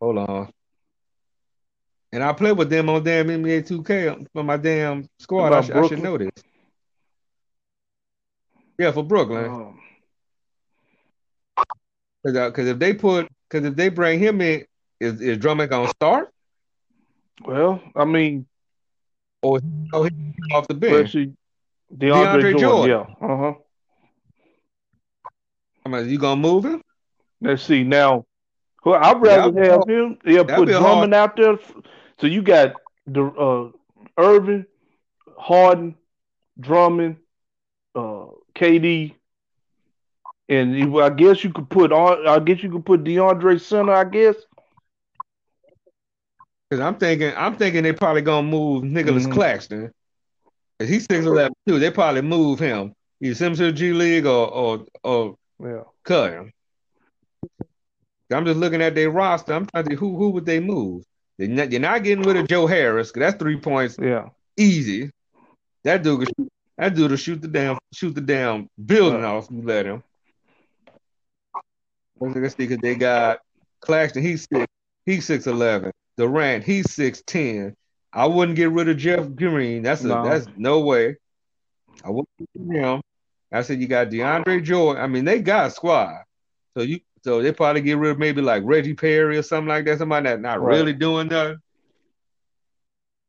[0.00, 0.52] Hold on.
[2.12, 5.52] And I played with them on damn NBA 2K for my damn squad.
[5.52, 6.30] I, sh- I, should know this.
[8.78, 9.74] Yeah, for Brooklyn.
[12.22, 12.44] Because oh.
[12.46, 14.64] uh, if they put, because if they bring him in,
[15.00, 16.32] is, is Drummond gonna start?
[17.44, 18.46] Well, I mean,
[19.42, 19.60] or
[19.92, 20.08] oh,
[20.52, 21.12] off the bench.
[21.12, 21.34] DeAndre,
[21.94, 23.54] DeAndre Jordan, Jordan, yeah, uh huh.
[25.94, 26.82] I mean, you gonna move him?
[27.40, 28.26] Let's see now.
[28.84, 30.18] Well, I'd rather yeah, have him.
[30.24, 31.58] Yeah, put Drummond out there.
[32.20, 32.74] So you got
[33.06, 33.70] the uh,
[34.16, 34.66] Irving,
[35.36, 35.94] Harden,
[36.58, 37.16] Drummond,
[37.94, 39.14] uh, KD,
[40.48, 42.26] and I guess you could put on.
[42.26, 43.92] I guess you could put DeAndre center.
[43.92, 44.36] I guess.
[46.70, 49.32] Cause I'm thinking, I'm thinking they probably gonna move Nicholas mm-hmm.
[49.32, 49.92] Claxton.
[50.78, 51.78] He's six eleven too.
[51.78, 52.94] They probably move him.
[53.20, 55.82] Either send him to the G League or or or yeah.
[56.04, 56.52] cut him.
[58.32, 59.54] I'm just looking at their roster.
[59.54, 61.04] I'm trying to who who would they move?
[61.38, 63.96] They're not, you're not getting rid of Joe Harris that's three points.
[64.00, 65.10] Yeah, easy.
[65.84, 69.48] That dude, could, that dude will shoot the damn shoot the damn building off.
[69.50, 70.02] You let him.
[72.20, 73.40] Let's see, because they got
[73.80, 74.22] Claxton.
[74.22, 74.66] He's six.
[75.06, 75.92] He's six eleven.
[76.16, 76.64] Durant.
[76.64, 77.74] He's six ten.
[78.12, 79.82] I wouldn't get rid of Jeff Green.
[79.82, 80.24] That's a no.
[80.24, 81.16] that's no way.
[82.04, 83.00] I wouldn't get him.
[83.50, 85.02] I said you got DeAndre Jordan.
[85.02, 86.22] I mean, they got a squad.
[86.76, 89.84] So you so they probably get rid of maybe like Reggie Perry or something like
[89.86, 89.98] that.
[89.98, 90.76] Somebody that's not right.
[90.76, 91.58] really doing nothing.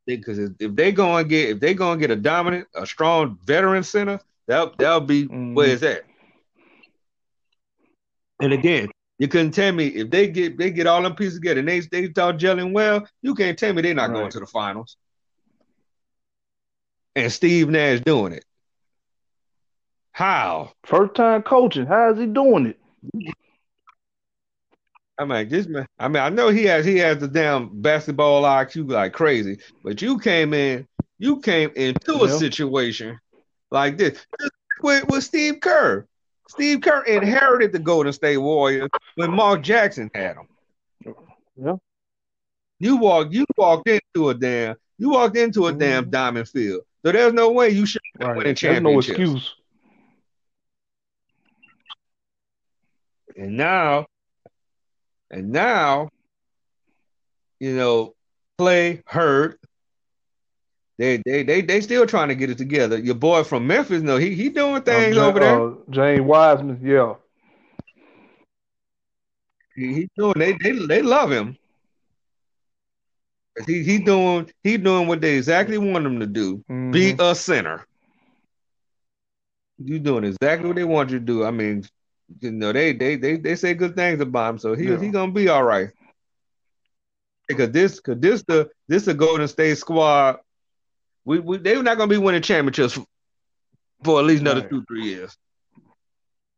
[0.05, 3.38] Because if they go and get if they go and get a dominant, a strong
[3.45, 5.53] veteran center, that that'll be mm-hmm.
[5.53, 6.03] where it's at.
[8.41, 8.89] And again,
[9.20, 11.82] you couldn't tell me if they get they get all them pieces together and they
[11.82, 14.15] they start gelling well, you can't tell me they're not right.
[14.15, 14.97] going to the finals.
[17.15, 18.45] And Steve Nash doing it.
[20.20, 20.74] How?
[20.84, 21.86] First time coaching.
[21.86, 23.34] How is he doing it?
[25.17, 25.88] I'm like, this man.
[25.97, 30.01] I mean, I know he has he has the damn basketball IQ like crazy, but
[30.01, 30.86] you came in,
[31.20, 32.26] you came into yeah.
[32.26, 33.17] a situation
[33.72, 34.26] like this
[34.82, 36.05] with, with Steve Kerr.
[36.49, 41.15] Steve Kerr inherited the Golden State Warriors when Mark Jackson had them.
[41.55, 41.76] Yeah.
[42.80, 45.80] You walked you walked into a damn you walked into a mm-hmm.
[45.80, 46.82] damn diamond field.
[47.05, 48.36] So there's no way you should right.
[48.36, 49.17] win championships.
[49.17, 49.55] There's no excuse.
[53.38, 54.06] And now
[55.32, 56.10] and now,
[57.60, 58.14] you know,
[58.60, 59.60] Klay hurt.
[60.98, 62.98] They they they they still trying to get it together.
[62.98, 65.70] Your boy from Memphis, no, he he doing things uh, over there.
[65.70, 67.14] Uh, James Wiseman, yeah.
[69.76, 71.58] He, he doing they they they love him.
[73.66, 76.58] He he doing he doing what they exactly want him to do.
[76.70, 76.92] Mm-hmm.
[76.92, 77.86] Be a center.
[79.78, 81.46] You doing exactly what they want you to do.
[81.46, 81.86] I mean,
[82.40, 85.00] you know, they they they they say good things about him, so he yeah.
[85.00, 85.90] he gonna be all right.
[87.48, 90.38] Because this, cause this the this the Golden State squad.
[91.26, 93.06] We, we they're not gonna be winning championships for,
[94.04, 94.70] for at least another right.
[94.70, 95.36] two three years.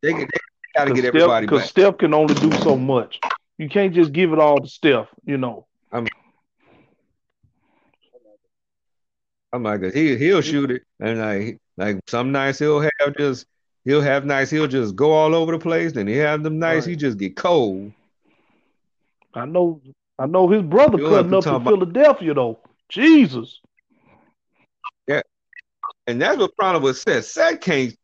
[0.02, 0.28] They, they
[0.76, 3.20] gotta get everybody Because Steph can only do so much.
[3.58, 5.08] You can't just give it all to Steph.
[5.26, 5.68] You know.
[5.92, 6.10] I mean,
[9.54, 13.46] I'm like, he he'll shoot it, and like like some nights he'll have just
[13.84, 14.52] He'll have nights.
[14.52, 15.94] He'll just go all over the place.
[15.94, 16.86] Then he have them nights.
[16.86, 16.92] Right.
[16.92, 17.92] He just get cold.
[19.34, 19.82] I know.
[20.20, 21.74] I know his brother You'll cutting up in about...
[21.74, 22.60] Philadelphia though.
[22.90, 23.60] Jesus.
[25.08, 25.22] Yeah,
[26.06, 27.26] and that's what problem with Seth.
[27.26, 27.96] Seth can't.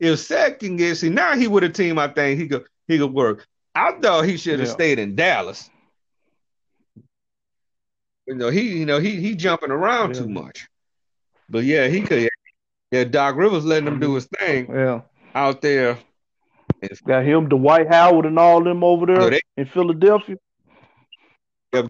[0.00, 2.98] if Seth can get see now he with a team, I think he could he
[2.98, 3.46] could work.
[3.74, 4.74] I thought he should have Yeah.
[4.74, 5.70] stayed in Dallas.
[8.26, 10.22] You know, he you know he he jumping around Yeah.
[10.22, 10.66] too much.
[11.48, 12.28] But yeah, he could
[12.90, 14.14] yeah, Doc Rivers letting him do mm-hmm.
[14.16, 15.02] his thing Yeah.
[15.34, 15.98] Out there.
[16.80, 20.36] It's Got him, Dwight Howard, and all them over there they, in Philadelphia.
[21.72, 21.82] yeah,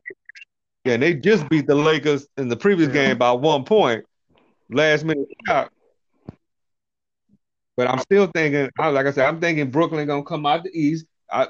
[0.85, 2.95] and they just beat the Lakers in the previous Yeah.
[2.95, 4.05] game by one point,
[4.71, 5.73] last minute shot.
[7.77, 11.07] But I'm still thinking, like I said, I'm thinking Brooklyn gonna come out the East.
[11.31, 11.45] I,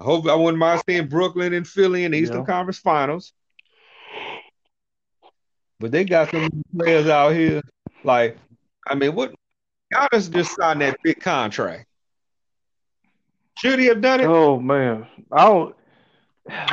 [0.00, 2.46] I hope I wouldn't mind seeing Brooklyn and Philly in the Eastern Yeah.
[2.46, 3.32] Conference Finals.
[5.78, 7.62] But they got some players out here.
[8.02, 8.36] Like,
[8.86, 9.34] I mean, what
[9.92, 11.86] Giannis just signed that big contract.
[13.58, 14.26] Should he have done it?
[14.26, 15.74] Oh man, I don't.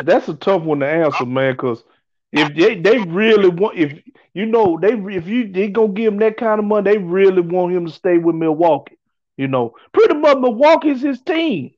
[0.03, 1.53] That's a tough one to answer, man.
[1.53, 1.83] Because
[2.31, 3.99] if they they really want, if
[4.33, 7.41] you know they if you they gonna give him that kind of money, they really
[7.41, 8.97] want him to stay with Milwaukee.
[9.37, 11.71] You know, pretty much Milwaukee's his team.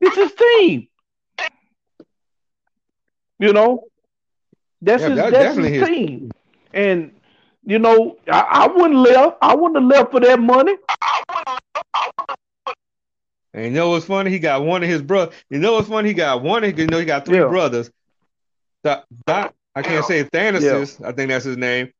[0.00, 0.88] It's his team.
[3.38, 3.84] You know,
[4.80, 6.30] that's Yeah, his that's that's definitely his his- team.
[6.72, 7.15] And
[7.66, 9.38] you know, I, I wouldn't left.
[9.42, 10.76] I wouldn't have left for that money.
[13.52, 14.30] And you know what's funny?
[14.30, 15.34] He got one of his brothers.
[15.50, 16.08] You know what's funny?
[16.08, 16.62] He got one.
[16.64, 17.48] of- You know, he got three Yeah.
[17.48, 17.90] brothers.
[18.84, 19.04] That
[19.74, 21.04] I can't say Thanasis.
[21.04, 21.92] I think that's his name.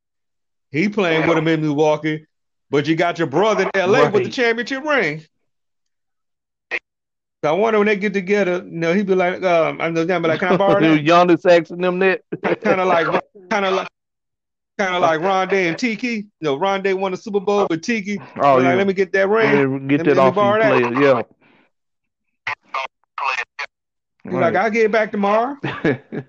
[0.71, 2.27] He playing with him in Milwaukee,
[2.71, 5.25] but you got your brother in LA with the championship ring.
[7.45, 10.05] So I wonder when they get together, you know, he'd be like, um, I know
[10.05, 11.05] them, but like, can I borrow that?
[11.05, 12.23] Giannis asking them that.
[12.62, 13.07] kind of like,
[13.51, 13.89] kind of like,
[14.79, 16.09] kind of like Rondé and Tiki.
[16.09, 18.18] You know, Rondé won the Super Bowl with Tiki.
[18.37, 18.74] Oh Like, yeah.
[18.74, 19.53] let me get that ring.
[19.53, 20.61] Yeah, get Let that me off that.
[20.61, 20.99] players.
[21.01, 21.22] Yeah.
[24.24, 25.57] He's like, I'll get it back tomorrow.
[25.62, 26.03] Right.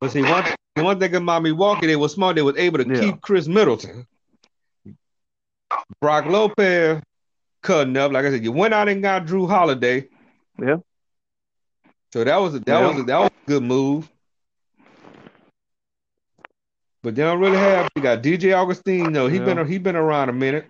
[0.00, 0.44] But see, one,
[0.76, 2.36] one thing about Milwaukee, they were smart.
[2.36, 3.00] They was able to Yeah.
[3.00, 4.06] keep Khris Middleton.
[6.00, 7.02] Brook Lopez
[7.64, 8.12] cutting up.
[8.12, 10.08] Like I said, you went out and got Jrue Holiday.
[10.62, 10.76] Yeah.
[12.12, 12.86] So that was a, that Yeah.
[12.96, 14.08] was that was a good move.
[17.02, 17.88] But they don't really have.
[17.94, 19.12] You got DJ Augustin.
[19.12, 19.28] though.
[19.28, 19.44] he Yeah.
[19.44, 20.66] been he been around a minute.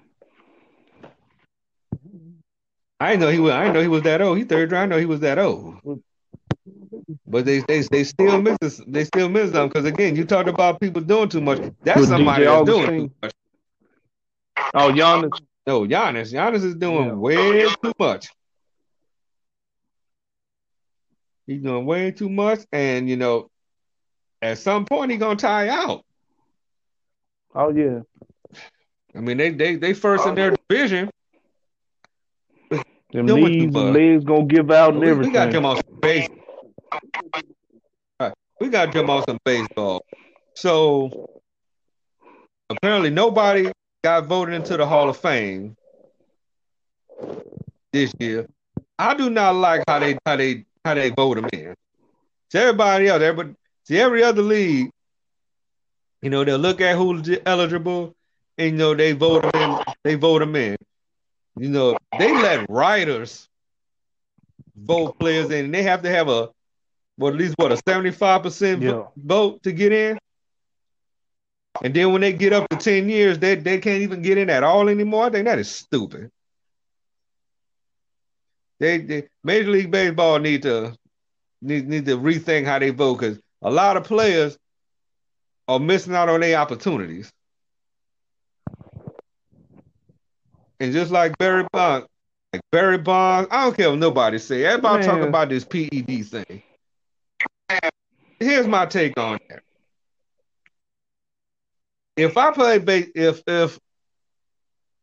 [3.00, 3.52] I didn't know he was.
[3.52, 4.38] I didn't know he was that old.
[4.38, 4.92] He third round.
[4.92, 5.76] I know he was that old.
[7.26, 10.48] But they they they still miss this, they still miss them because again, you talked
[10.48, 11.60] about people doing too much.
[11.82, 13.32] That's With somebody DJ that's doing too much.
[14.74, 15.40] oh, Giannis.
[15.66, 16.32] No, Giannis.
[16.32, 17.14] Giannis is doing Yeah.
[17.14, 18.28] way too much.
[21.46, 23.50] He's doing way too much, and you know,
[24.42, 26.04] at some point he's gonna tie out.
[27.54, 28.00] Oh yeah.
[29.14, 30.56] I mean, they they they first in their oh.
[30.68, 31.10] division.
[33.12, 35.64] Them Doing knees too and legs gonna give out and We, we got to jump
[35.64, 36.28] on some base.
[38.20, 38.34] Right.
[38.60, 40.04] We got to jump on some baseball.
[40.54, 41.30] So
[42.68, 43.72] apparently, nobody
[44.04, 45.74] got voted into the Hall of Fame
[47.92, 48.46] this year.
[48.98, 51.74] I do not like how they how they how they vote them in.
[52.50, 54.90] To everybody else, everybody, see every other league,
[56.22, 58.14] you know, they'll look at who's eligible,
[58.56, 59.94] and you know they vote them in.
[60.04, 60.76] They vote them in.
[61.56, 63.48] You know, they let writers
[64.76, 66.50] vote players in, and they have to have a,
[67.16, 69.04] well, at least what a seventy-five percent Yeah.
[69.16, 70.18] vote to get in.
[71.82, 74.50] And then when they get up to ten years, they they can't even get in
[74.50, 75.26] at all anymore.
[75.26, 76.30] I think that is stupid.
[78.80, 80.96] They, they Major League Baseball need to
[81.60, 84.56] need, need to rethink how they vote because a lot of players
[85.68, 87.30] are missing out on their opportunities.
[90.80, 92.06] And just like Barry Bonds,
[92.52, 94.64] like Barry Bonds, I don't care what nobody say.
[94.64, 95.28] Everybody talk Man.
[95.28, 96.62] about this PED thing.
[98.40, 99.62] Here's my take on that.
[102.16, 103.78] If I play base, if if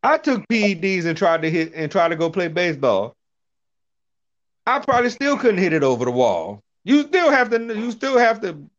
[0.01, 3.15] I took PEDs and tried to hit and tried to go play baseball,
[4.65, 6.61] I probably still couldn't hit it over the wall.
[6.83, 8.69] You still have to you still have to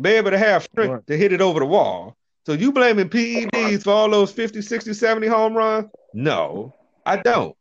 [0.00, 1.06] be able to have strength Right.
[1.06, 2.16] to hit it over the wall.
[2.46, 5.90] So you blaming PEDs for all those 50, 60, 70 home runs?
[6.12, 6.74] No,
[7.06, 7.54] I don't.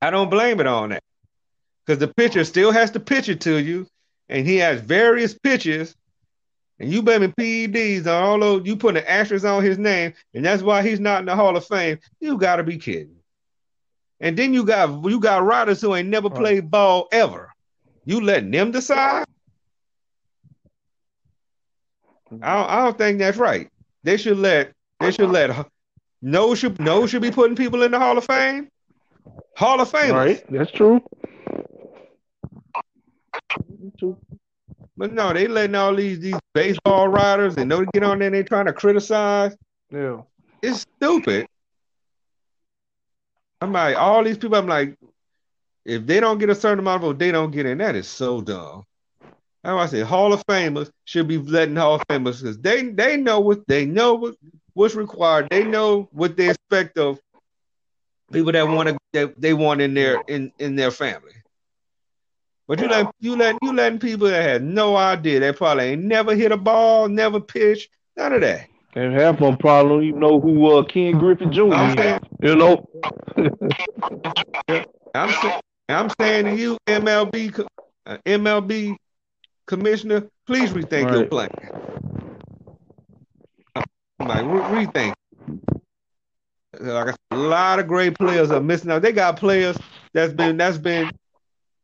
[0.00, 1.02] I don't blame it on that.
[1.84, 3.86] Because the pitcher still has to pitch it to you,
[4.28, 5.94] and he has various pitches,
[6.78, 10.44] and you blaming PEDs on all those, you putting an asterisk on his name, and
[10.44, 11.98] that's why he's not in the Hall of Fame.
[12.20, 13.16] You gotta be kidding.
[14.20, 17.52] And then you got you got riders who ain't never played ball ever.
[18.04, 19.24] You letting them decide?
[22.30, 23.68] I don't, I don't think that's right.
[24.04, 25.66] They should let they should let
[26.22, 28.68] no should no should be putting people in the Hall of Fame.
[29.56, 30.14] Hall of Fame.
[30.14, 30.44] Right.
[30.50, 31.02] That's true.
[33.98, 34.16] True.
[34.96, 38.30] But no, they letting all these these baseball writers and know to get on there
[38.30, 39.56] they trying to criticize.
[39.90, 40.22] Yeah.
[40.62, 41.46] It's stupid.
[43.60, 44.96] I'm like, all these people, I'm like,
[45.84, 47.78] if they don't get a certain amount of votes, they don't get in.
[47.78, 48.84] That is so dumb.
[49.62, 53.16] Why I say Hall of Famers should be letting Hall of Famers because they they
[53.16, 54.34] know what they know what,
[54.74, 55.48] what's required.
[55.50, 57.20] They know what they expect of
[58.32, 61.32] people that want to that they want in their in in their family.
[62.66, 66.04] But you let you let you letting people that had no idea they probably ain't
[66.04, 68.68] never hit a ball, never pitched, none of that.
[68.94, 72.18] And half them probably don't even know who uh, Ken Griffey Jr.
[72.42, 72.88] You know.
[75.14, 77.66] I'm saying, I'm saying to you, MLB
[78.06, 78.96] uh, MLB
[79.68, 81.14] commissioner, please rethink right.
[81.14, 81.50] your plan.
[83.76, 85.14] I'm like re- rethink.
[86.80, 89.02] Like a lot of great players are missing out.
[89.02, 89.78] They got players
[90.12, 91.10] that's been that's been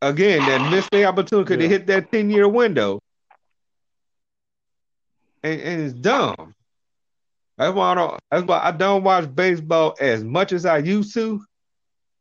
[0.03, 1.61] again that missed the opportunity yeah.
[1.61, 3.01] to hit that 10 year window.
[5.43, 6.55] And, and it's dumb.
[7.57, 11.15] That's why I don't that's why I don't watch baseball as much as I used
[11.15, 11.45] to.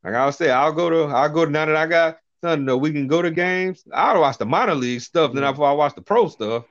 [0.04, 2.78] Like I'll say, I'll go to I'll go to now that I got something that
[2.78, 3.84] we can go to games.
[3.94, 5.72] I'll watch the minor league stuff then before mm-hmm.
[5.72, 6.66] I watch the pro stuff.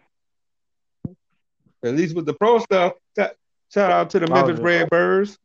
[1.84, 4.62] At least with the pro stuff, shout out to the Memphis oh.
[4.62, 5.38] Redbirds.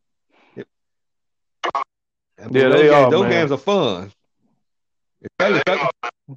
[0.56, 0.64] Yeah,
[2.50, 4.12] they those, are, those games are fun.
[5.40, 5.64] Especially,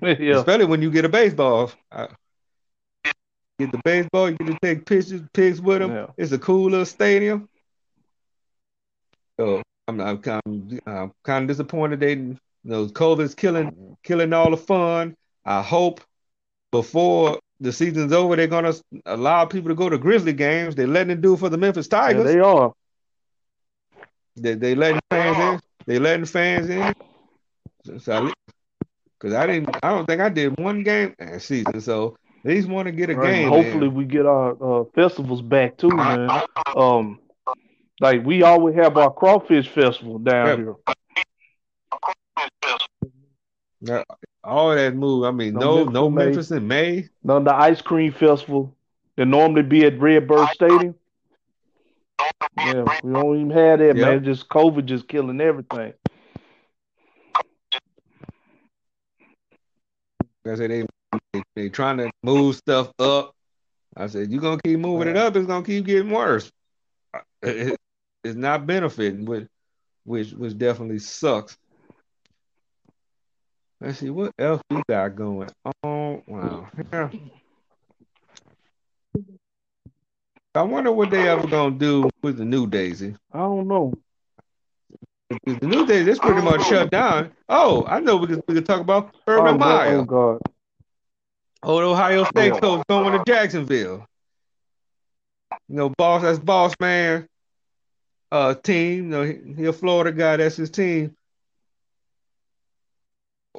[0.26, 0.38] yeah.
[0.38, 1.72] especially when you get a baseball.
[1.92, 2.08] I,
[3.58, 5.92] get the baseball, you get to take pictures, pics with them.
[5.92, 6.06] Yeah.
[6.16, 7.48] It's a cool little stadium.
[9.38, 12.14] So I'm, I'm, I'm, I'm kind of disappointed they,
[12.64, 15.16] you know, COVID's killing, killing all the fun.
[15.44, 16.00] I hope
[16.70, 18.74] before the season's over, they're gonna
[19.06, 20.74] allow people to go to Grizzly games.
[20.74, 22.24] They're letting it do for the Memphis Tigers.
[22.24, 22.72] Yeah, they are.
[24.36, 25.60] They they letting fans in.
[25.86, 26.94] They letting fans in.
[28.00, 28.30] So
[29.18, 29.76] because I didn't.
[29.82, 31.80] I don't think I did one game that season.
[31.80, 33.32] So at least want to get a right.
[33.32, 33.48] game.
[33.48, 36.30] Hopefully, we get our uh, festivals back too, man.
[36.74, 37.18] Um,
[38.00, 40.56] like we always have our crawfish festival down yeah.
[40.56, 40.74] here.
[43.80, 44.02] Yeah,
[44.44, 45.24] all that move.
[45.24, 47.08] I mean, no, no, no Memphis in May.
[47.24, 48.74] None the ice cream festival
[49.16, 50.94] that normally be at Redbird Stadium.
[52.58, 53.96] Yeah, we don't even have that, yep.
[53.96, 54.24] man.
[54.24, 55.94] Just COVID just killing everything.
[60.46, 60.86] I said they,
[61.32, 63.34] they they trying to move stuff up.
[63.96, 65.36] I said you're gonna keep moving it up.
[65.36, 66.50] It's gonna keep getting worse.
[67.42, 67.76] It,
[68.24, 69.48] it's not benefiting, which
[70.04, 71.56] which which definitely sucks.
[73.80, 75.48] Let's see what else we got going.
[75.82, 76.68] Oh wow.
[76.92, 77.08] Yeah.
[80.54, 83.16] I wonder what they ever gonna do with the new Daisy.
[83.32, 83.94] I don't know.
[85.46, 87.30] The new Daisy is pretty much shut down.
[87.48, 89.96] Oh, I know we can we could talk about Urban oh, Meyer.
[89.96, 90.40] Oh God.
[91.62, 92.60] Old Ohio State yeah.
[92.60, 94.06] coach going to Jacksonville.
[95.68, 97.28] You know, boss that's boss man
[98.30, 99.04] uh team.
[99.04, 101.16] You know, he, he a Florida guy, that's his team.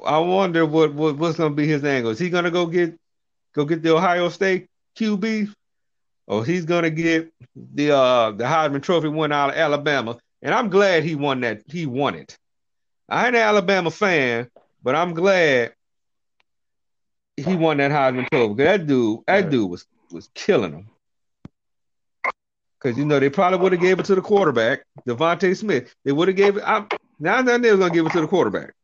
[0.04, 2.10] I wonder what, what what's gonna be his angle.
[2.10, 2.98] Is he gonna go get
[3.54, 5.52] go get the Ohio State QB?
[6.26, 10.18] Or he's gonna get the uh the Heisman Trophy win out of Alabama.
[10.40, 11.62] And I'm glad he won that.
[11.68, 12.36] He won it.
[13.08, 14.48] I ain't an Alabama fan,
[14.82, 15.74] but I'm glad
[17.36, 18.62] he won that Heisman Trophy.
[18.62, 20.88] That dude, that dude was was killing him.
[22.80, 25.94] Cause you know they probably would have gave it to the quarterback, DeVonta Smith.
[26.04, 26.64] They would have gave it.
[26.66, 26.88] I'm,
[27.20, 28.74] now they was gonna give it to the quarterback.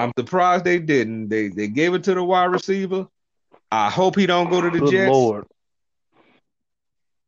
[0.00, 1.28] I'm surprised they didn't.
[1.28, 3.06] They they gave it to the wide receiver.
[3.70, 5.10] I hope he don't go to the Good Jets.
[5.10, 5.46] Lord.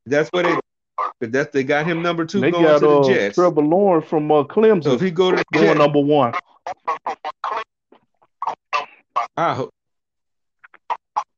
[0.06, 1.28] That's what they.
[1.28, 3.34] That's they got him number two they going got, to the uh, Jets.
[3.34, 4.84] Trevor Lawrence from uh, Clemson.
[4.84, 6.32] So if he go to the going Jets, number one.
[9.36, 9.70] I hope.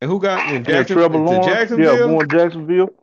[0.01, 1.47] And who got in yeah, Trevor Lawrence?
[1.47, 1.95] Jacksonville?
[1.95, 2.95] Yeah, going Jacksonville.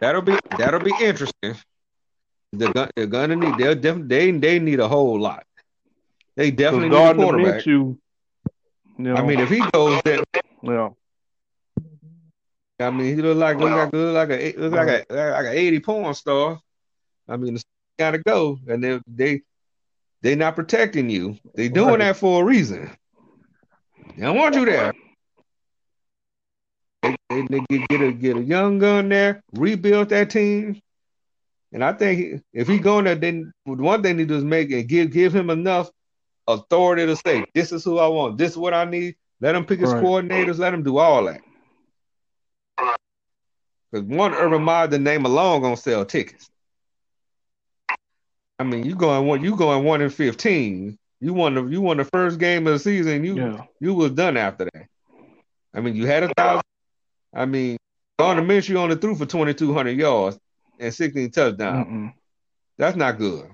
[0.00, 1.54] That'll be that'll be interesting.
[2.58, 5.44] They're, they're gonna need they're def- they they need a whole lot.
[6.36, 7.66] They definitely need a quarterback.
[7.66, 7.98] You,
[8.98, 10.22] you know, I mean, if he goes there,
[10.62, 10.88] yeah.
[12.80, 15.52] I mean, he look like look like look like a look like a like a
[15.52, 16.58] eighty porn star.
[17.28, 17.64] I mean, it's
[17.98, 19.42] gotta go, and they they
[20.22, 21.38] they not protecting you.
[21.54, 21.98] They doing right.
[21.98, 22.90] that for a reason.
[24.16, 24.92] They don't want you there.
[27.02, 30.80] They, they, they get, get a get a young gun there, rebuild that team,
[31.74, 34.88] and I think if he going there, then one thing he do is make and
[34.88, 35.90] give give him enough
[36.46, 38.38] authority to say, "This is who I want.
[38.38, 40.02] This is what I need." Let him pick his right.
[40.02, 40.58] coordinators.
[40.58, 41.40] Let him do all that.
[43.90, 46.48] Because one Urban Meyer, the name alone, gonna sell tickets.
[48.60, 50.96] I mean, you going one, you going one in fifteen.
[51.20, 53.24] You won the you won the first game of the season.
[53.24, 53.64] You yeah.
[53.80, 54.86] you was done after that.
[55.74, 56.62] I mean, you had a thousand.
[57.34, 57.78] I mean,
[58.20, 60.38] on the Minshew only threw for twenty two hundred yards.
[60.78, 61.86] And 16 touchdowns.
[61.86, 62.12] Mm-mm.
[62.78, 63.50] That's not good.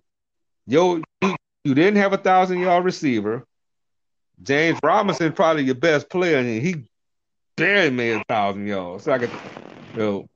[0.66, 3.46] Yo, you, you didn't have a thousand yard receiver.
[4.42, 6.84] James Robinson probably your best player, and he
[7.56, 9.04] barely made a thousand yards.
[9.04, 9.30] So I could,
[9.94, 10.26] yo,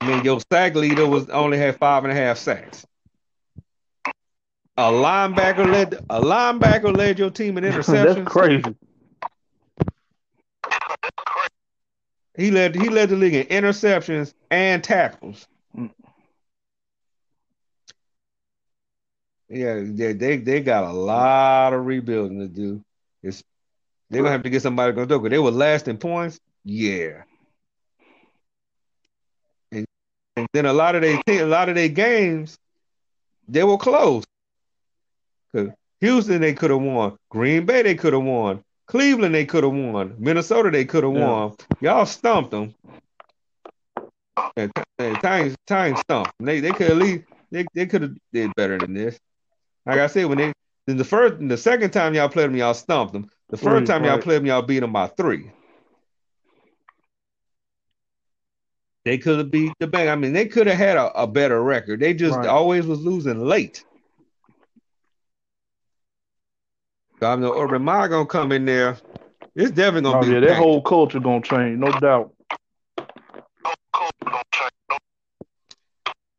[0.00, 2.86] I mean, your sack leader was only had five and a half sacks.
[4.76, 8.14] A linebacker led a linebacker led your team in interceptions.
[8.14, 8.76] That's crazy.
[12.38, 15.48] He led he led the league in interceptions and tackles.
[15.76, 15.90] Mm.
[19.48, 22.80] Yeah, they, they they got a lot of rebuilding to do.
[23.24, 23.42] It's
[24.08, 25.28] they're gonna have to get somebody gonna do it.
[25.30, 26.38] They were last in points.
[26.64, 27.24] Yeah.
[29.72, 29.84] And,
[30.36, 32.56] and then a lot of they a lot of their games,
[33.48, 34.22] they were close.
[36.00, 37.16] Houston they could have won.
[37.30, 38.62] Green Bay they could have won.
[38.88, 40.16] Cleveland they could have won.
[40.18, 41.22] Minnesota they could have Yeah.
[41.22, 41.54] won.
[41.80, 42.74] Y'all stumped them.
[44.56, 46.32] And, and Titans, Titans stumped.
[46.38, 46.46] them.
[46.46, 49.18] They they could at least they, they could have did better than this.
[49.86, 50.52] Like I said, when they
[50.86, 53.30] then the first the second time y'all played them, y'all stumped them.
[53.50, 54.22] The first Right, time y'all right.
[54.22, 55.50] played them, y'all beat them by three.
[59.04, 60.10] They could have beat the bank.
[60.10, 62.00] I mean, they could have had a, a better record.
[62.00, 62.46] They just Right.
[62.46, 63.84] always was losing late.
[67.07, 68.96] So I know Urban Meyer gonna come in there.
[69.56, 70.26] It's definitely gonna be.
[70.26, 72.32] Oh be yeah, that whole culture gonna change, no doubt.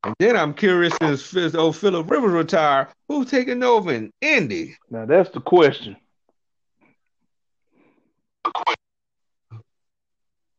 [0.04, 4.78] And then I'm curious since Fitz- old Philip Rivers retired, who's taking over in Indy?
[4.90, 5.98] Now that's the question.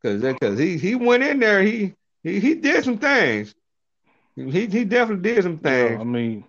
[0.02, 3.54] Cause because he he went in there, he he, he did some things.
[4.36, 6.00] He he definitely did some Yeah, things.
[6.00, 6.44] I mean,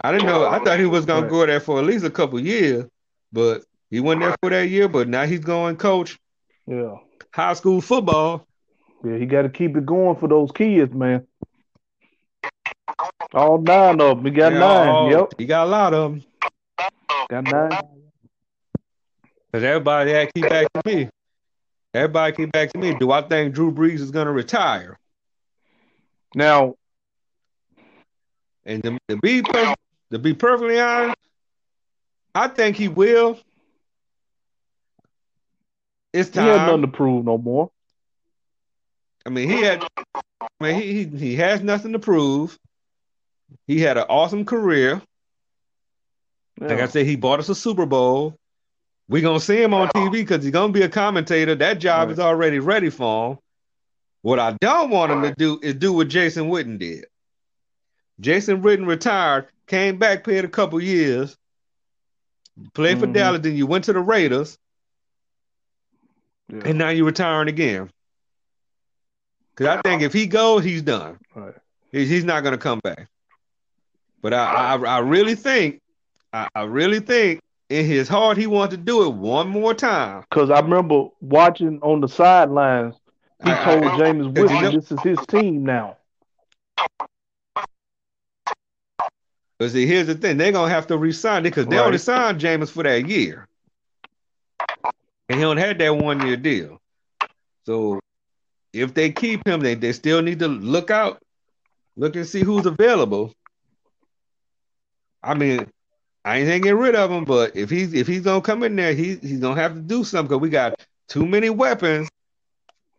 [0.00, 0.46] I didn't know.
[0.48, 2.86] I thought he was gonna go there for at least a couple years,
[3.32, 4.88] but he went there for that year.
[4.88, 6.18] But now he's going coach
[6.66, 6.96] yeah,
[7.32, 8.46] high school football.
[9.04, 11.26] yeah, he got to keep it going for those kids, man.
[13.34, 14.24] All nine of them.
[14.24, 14.88] He got Yeah, nine.
[14.88, 16.24] all- Yep, he got a lot of them.
[17.28, 17.70] got nine.
[19.52, 21.10] Cause everybody had keep back to me.
[21.92, 22.94] Everybody keep back to me.
[22.94, 24.98] Do I think Drew Brees is gonna retire?
[26.34, 26.76] Now,
[28.64, 29.74] And to, to be per-
[30.12, 31.16] to be perfectly honest,
[32.34, 33.38] I think he will.
[36.12, 37.70] It's he had nothing to prove no more.
[39.26, 39.84] I mean, he had.
[40.14, 42.58] I mean, he, he he has nothing to prove.
[43.66, 45.02] He had an awesome career.
[46.60, 46.86] Like I Yeah.
[46.86, 48.36] said, he bought us a Super Bowl.
[49.08, 51.54] We're gonna see him on TV because he's gonna be a commentator.
[51.54, 52.12] That job Right.
[52.12, 53.38] is already ready for him.
[54.22, 57.06] What I don't want him to do is do what Jason Witten did.
[58.20, 61.36] Jason Witten retired, came back, played a couple years,
[62.74, 63.14] played for Mhm.
[63.14, 64.58] Dallas, then you went to the Raiders,
[66.48, 66.62] Yeah.
[66.66, 67.90] and now you're retiring again.
[69.54, 71.18] Because I think if he goes, he's done.
[71.34, 71.54] Right.
[71.90, 73.08] He's not gonna come back.
[74.22, 75.80] But I, I, I really think,
[76.32, 80.24] I, I really think in his heart he wants to do it one more time.
[80.30, 82.94] Because I remember watching on the sidelines,
[83.44, 85.96] he I- told Jameis Cause you Whitney know- this is his team now.
[89.62, 91.86] But see, here's the thing: they're gonna have to resign it because they Right.
[91.86, 93.46] only signed Jameis for that year,
[95.28, 96.80] and he only had that one year deal.
[97.64, 98.00] So
[98.72, 101.22] if they keep him, they, they still need to look out,
[101.96, 103.32] look and see who's available.
[105.22, 105.70] I mean,
[106.24, 108.74] I ain't saying get rid of him, but if he's if he's gonna come in
[108.74, 110.74] there, he he's gonna have to do something because we got
[111.06, 112.08] too many weapons.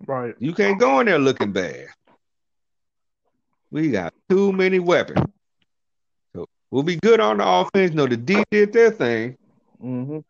[0.07, 0.33] Right.
[0.39, 1.87] You can't go in there looking bad.
[3.69, 5.29] We got too many weapons.
[6.73, 7.93] We'll be good on the offense.
[7.93, 9.37] No, the D did their thing.
[9.79, 10.21] hmm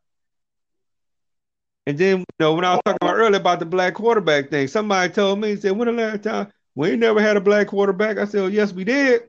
[1.87, 4.67] And then, you know, when I was talking about earlier about the black quarterback thing,
[4.67, 7.67] somebody told me, he said, when the last time we ain't never had a black
[7.67, 8.17] quarterback?
[8.17, 9.21] I said, oh, yes, we did.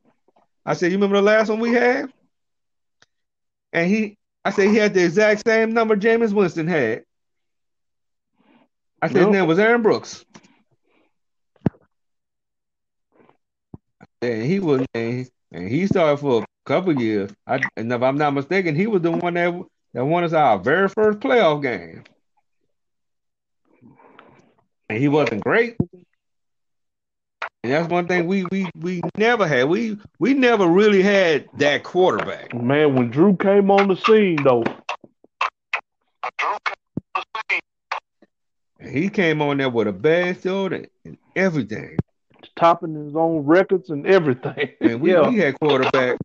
[0.67, 2.13] I said, you remember the last one we had?
[3.73, 7.05] And he, I said, he had the exact same number Jameis Winston had.
[9.01, 10.25] I said, his name was Aaron Brooks.
[14.21, 17.31] And he was, and and he started for a couple years.
[17.47, 19.55] I, and if I'm not mistaken, he was the one that
[19.95, 22.05] that won us our very first playoff game.
[24.89, 25.77] And he wasn't great.
[27.63, 29.69] And that's one thing we we we never had.
[29.69, 32.55] We we never really had that quarterback.
[32.55, 34.65] Man, when Drew came on the scene, though,
[38.81, 41.97] he came on there with a bad shoulder and everything.
[42.57, 44.71] topping his own records and everything.
[44.81, 45.29] And we, yeah.
[45.29, 46.19] we had quarterback.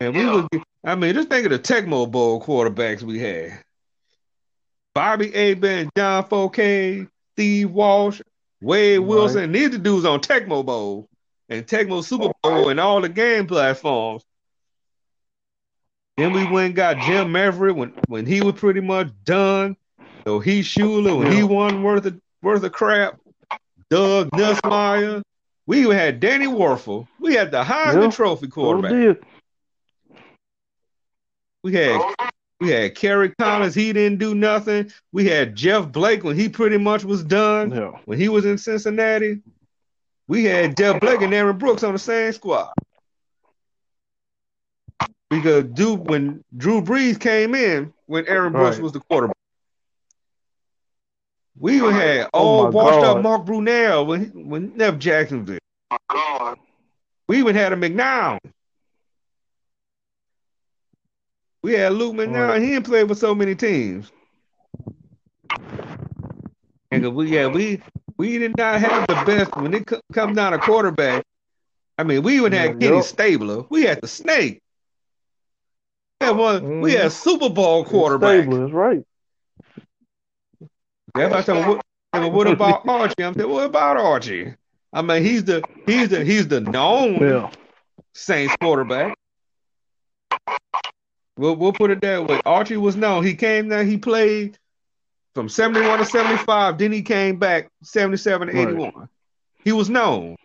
[0.00, 0.46] And we was
[0.84, 3.62] I mean, just think of the Tecmo Bowl quarterbacks we had.
[4.94, 8.20] Bobby Hebert, John Foke, Steve Walsh,
[8.60, 9.06] Wade Right.
[9.06, 9.52] Wilson.
[9.52, 11.08] These the dudes on Tecmo Bowl
[11.48, 14.22] and Tecmo Super Bowl and all the game platforms.
[16.16, 19.76] Then we went and got Jim Maverick when, when he was pretty much done.
[20.26, 23.18] So he Shula when he won worth of worth of crap.
[23.90, 25.22] Doug Nussmeier.
[25.66, 27.06] We even had Danny Wuerffel.
[27.20, 28.10] We had the Heisman Yeah.
[28.10, 29.18] Trophy quarterback.
[31.70, 31.96] Did.
[31.98, 32.14] We had
[32.60, 33.74] we had Kerry Collins.
[33.74, 34.90] He didn't do nothing.
[35.12, 37.70] We had Jeff Blake when he pretty much was done.
[37.70, 37.92] Yeah.
[38.04, 39.40] When he was in Cincinnati,
[40.26, 42.72] we had Jeff Blake and Aaron Brooks on the same squad.
[45.30, 48.82] Because Duke, when Drew Brees came in, when Aaron Brooks Right.
[48.82, 49.36] was the quarterback,
[51.58, 54.98] we even had Oh all my washed up Mark Brunell when he, when he left
[54.98, 55.58] Jacksonville.
[57.28, 58.38] We even had a McCown.
[61.62, 62.56] We had Luke McCown, Right.
[62.56, 64.10] and he didn't play for so many teams.
[66.90, 67.82] And we yeah, we
[68.16, 71.24] we did not have the best when it co- come down to quarterback.
[71.98, 73.02] I mean, we even had Kenny.
[73.02, 73.64] Stabler.
[73.68, 74.62] We had the Snake.
[76.20, 76.80] We had one.
[76.80, 77.00] We Mhm.
[77.02, 78.42] had Super Bowl quarterback.
[78.44, 79.04] Stabler is right.
[81.16, 81.80] Everybody said, well,
[82.12, 83.24] what, what about Archie?
[83.24, 84.54] I'm saying, what about Archie?
[84.92, 87.50] I mean, he's the he's the he's the known Yeah.
[88.14, 89.17] Saints quarterback.
[91.38, 92.40] We'll we'll put it that way.
[92.44, 93.24] Archie was known.
[93.24, 94.58] He came there, he played
[95.34, 98.68] from 71 to 75, then he came back 77 to Right.
[98.68, 99.08] 81.
[99.64, 100.36] He was known.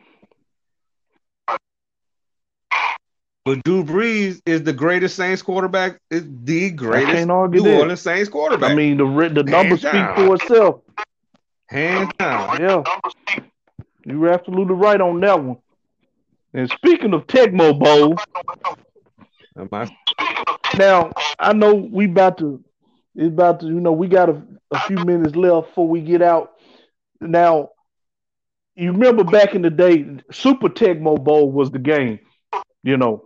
[3.46, 7.80] But Drew Brees is the greatest Saints quarterback, is the greatest New that.
[7.80, 8.72] Orleans Saints quarterback.
[8.72, 10.82] I mean, the the numbers speak for itself.
[11.68, 12.62] hands down.
[12.62, 12.84] Yeah.
[14.06, 15.58] You're absolutely right on that one.
[16.54, 18.16] And speaking of Tecmo Bowl,
[19.58, 19.96] Am I-
[20.78, 22.64] now I know we about to
[23.16, 24.41] it's about to you know we got a,
[24.72, 26.53] a few minutes left before we get out.
[27.22, 27.70] Now
[28.76, 32.20] you remember back in the day, Super Tecmo Bowl was the game.
[32.84, 33.26] You know.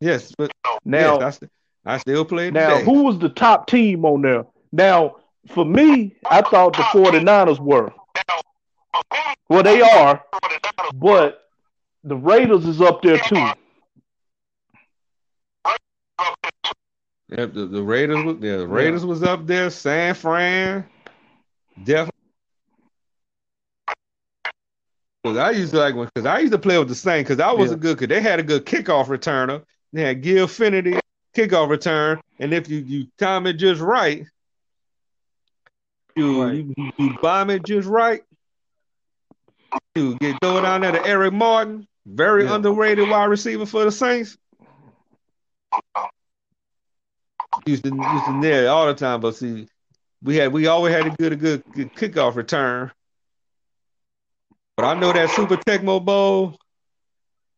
[0.00, 0.50] Yes, but
[0.84, 1.50] Now yes, I, st-
[1.84, 2.84] I still play Now, today.
[2.84, 4.46] who was the top team on there?
[4.72, 5.16] Now,
[5.48, 7.92] for me, I thought the 49ers were.
[9.48, 10.22] Well, they are,
[10.94, 11.42] but
[12.04, 13.46] the Raiders is up there too.
[17.30, 19.70] Yeah, the, the Raiders was yeah, the Raiders was up there.
[19.70, 20.84] San Fran,
[21.84, 22.10] definitely.
[25.22, 27.52] Because I used to like because I used to play with the Saints because I
[27.52, 27.76] was Yeah.
[27.76, 29.62] a good because they had a good kickoff returner.
[29.92, 30.98] They had Gil Fenerty
[31.36, 34.26] kickoff return, and if you you time it just right,
[36.16, 36.54] you Right.
[36.76, 38.22] you, you, bomb it just right.
[39.94, 42.54] You get throw it down there to Eric Martin, very Yeah.
[42.54, 44.36] underrated wide receiver for the Saints.
[47.66, 49.68] Used to used to nail it all the time, but see,
[50.22, 52.90] we had we always had a good a good, good kickoff return.
[54.76, 56.56] But I know that Super Tecmo Bowl,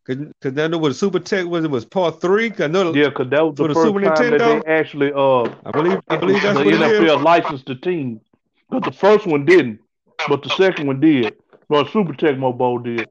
[0.04, 1.64] because cause I know what Super Tech was.
[1.64, 2.50] It was part three.
[2.50, 2.92] 'cause I know.
[2.92, 6.00] Yeah, because that was the the first Super time that they actually uh I believe
[6.08, 6.80] I believe that's the what is.
[7.00, 8.20] NFL licensed the team.
[8.68, 9.80] But the first one didn't,
[10.28, 11.36] but the second one did.
[11.68, 13.08] Well, Super Tecmo Bowl did.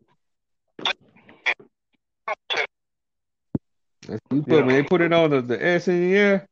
[4.32, 6.48] You put, When they put it on the, the S in the air,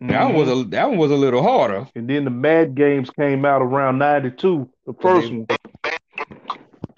[0.00, 0.36] that mm-hmm.
[0.36, 1.86] was a that one was a little harder.
[1.94, 5.46] And then the Mad Games came out around '92, the first one.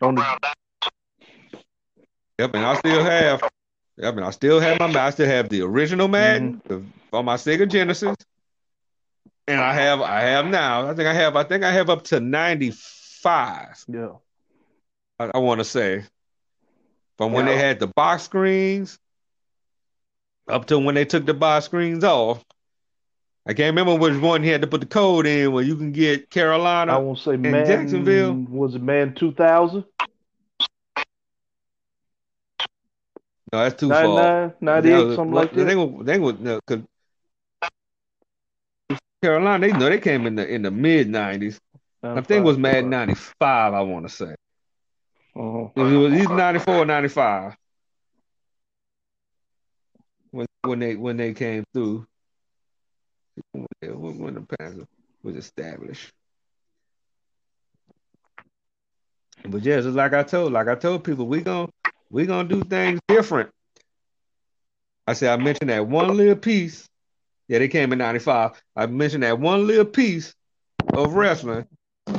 [0.01, 0.39] On the,
[2.39, 3.43] Yep, and I still have.
[3.99, 4.87] Yep, and I still have my.
[4.87, 6.69] I still have the original Madden mm-hmm.
[7.11, 8.17] the, on my Sega Genesis,
[9.47, 10.89] and I have I have now.
[10.89, 11.37] I think I have.
[11.37, 13.85] I think I have up to ninety five.
[13.87, 14.15] yeah,
[15.19, 16.05] I, I want to say
[17.19, 18.99] from when they had the box screens
[20.49, 22.45] up to when they took the box screens off.
[23.45, 25.91] I can't remember which one he had to put the code in where you can
[25.91, 26.95] get Carolina.
[26.95, 27.67] I won't say Madden.
[27.67, 28.35] Jacksonville?
[28.49, 29.85] Was it Madden 2000?
[33.53, 34.05] No, that's too far.
[34.05, 35.77] 99, 98, something like They that.
[35.79, 36.81] were, they were, no, 'cause
[39.23, 41.61] Carolina, they know they came in the in the mid nineties.
[42.03, 43.75] I think it was Madden ninety five.
[43.75, 44.35] I want to say
[45.37, 45.69] Uh-huh.
[45.77, 47.55] it was either 94 or ninety five
[50.31, 52.07] when when they when they came through.
[53.53, 54.87] When, when the Panthers
[55.23, 56.13] was established.
[59.49, 61.69] But yeah, just like I told, like I told people, we gonna
[62.11, 63.51] we gonna do things different.
[65.07, 66.87] I said I mentioned that one little piece.
[67.49, 68.63] Yeah, they came in '95.
[68.77, 70.35] I mentioned that one little piece
[70.95, 71.67] of wrestling,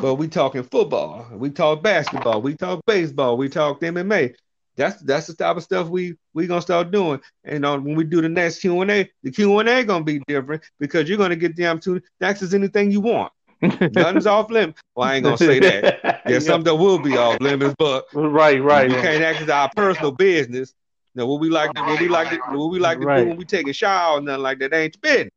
[0.01, 4.35] but we talking football, we talk basketball, we talk baseball, we talk MMA.
[4.75, 7.21] That's that's the type of stuff we we gonna start doing.
[7.43, 10.03] And uh, when we do the next Q and A, the Q and A gonna
[10.03, 13.31] be different because you're gonna get the opportunity to access anything you want.
[13.61, 14.81] Nothing's off limits.
[14.95, 16.21] Well, I ain't gonna say that.
[16.25, 16.51] There's yeah.
[16.51, 18.89] some that will be off limits, but right, right.
[18.89, 20.73] You can't access our personal business.
[21.15, 23.23] You know, what we like, to, what we like, to, what we like to right.
[23.23, 25.31] do when we take a shower, or nothing like that ain't business.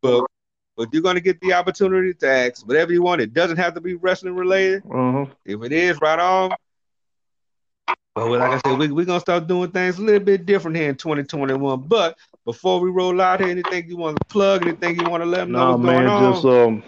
[0.00, 0.24] But
[0.76, 3.20] but you're gonna get the opportunity to ask whatever you want.
[3.20, 4.82] It doesn't have to be wrestling related.
[4.90, 5.26] Uh-huh.
[5.44, 6.52] If it is, right on.
[8.18, 10.90] But like I said, we, we're gonna start doing things a little bit different here
[10.90, 11.82] in 2021.
[11.82, 15.28] But before we roll out here, anything you want to plug, anything you want to
[15.28, 16.32] let them know nah, man, on?
[16.32, 16.82] Just um,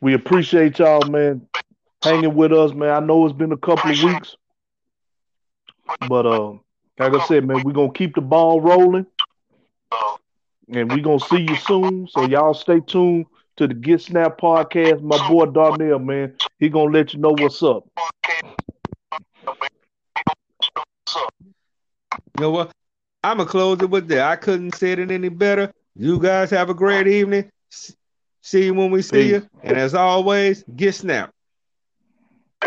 [0.00, 1.46] we appreciate y'all, man,
[2.02, 2.90] hanging with us, man.
[2.90, 4.36] I know it's been a couple of weeks,
[6.08, 6.50] but uh,
[6.98, 9.06] like I said, man, we're gonna keep the ball rolling,
[10.68, 12.08] and we're gonna see you soon.
[12.08, 13.26] So y'all stay tuned
[13.56, 15.00] to the Get Snap podcast.
[15.00, 17.84] My boy Darnell, man, he gonna let you know what's up.
[22.36, 22.70] You know what?
[23.22, 24.20] I'm gonna close it with that.
[24.30, 25.72] I couldn't say it any better.
[25.96, 27.50] You guys have a great evening.
[28.42, 29.46] See you when we see you.
[29.62, 31.30] And as always, get snap.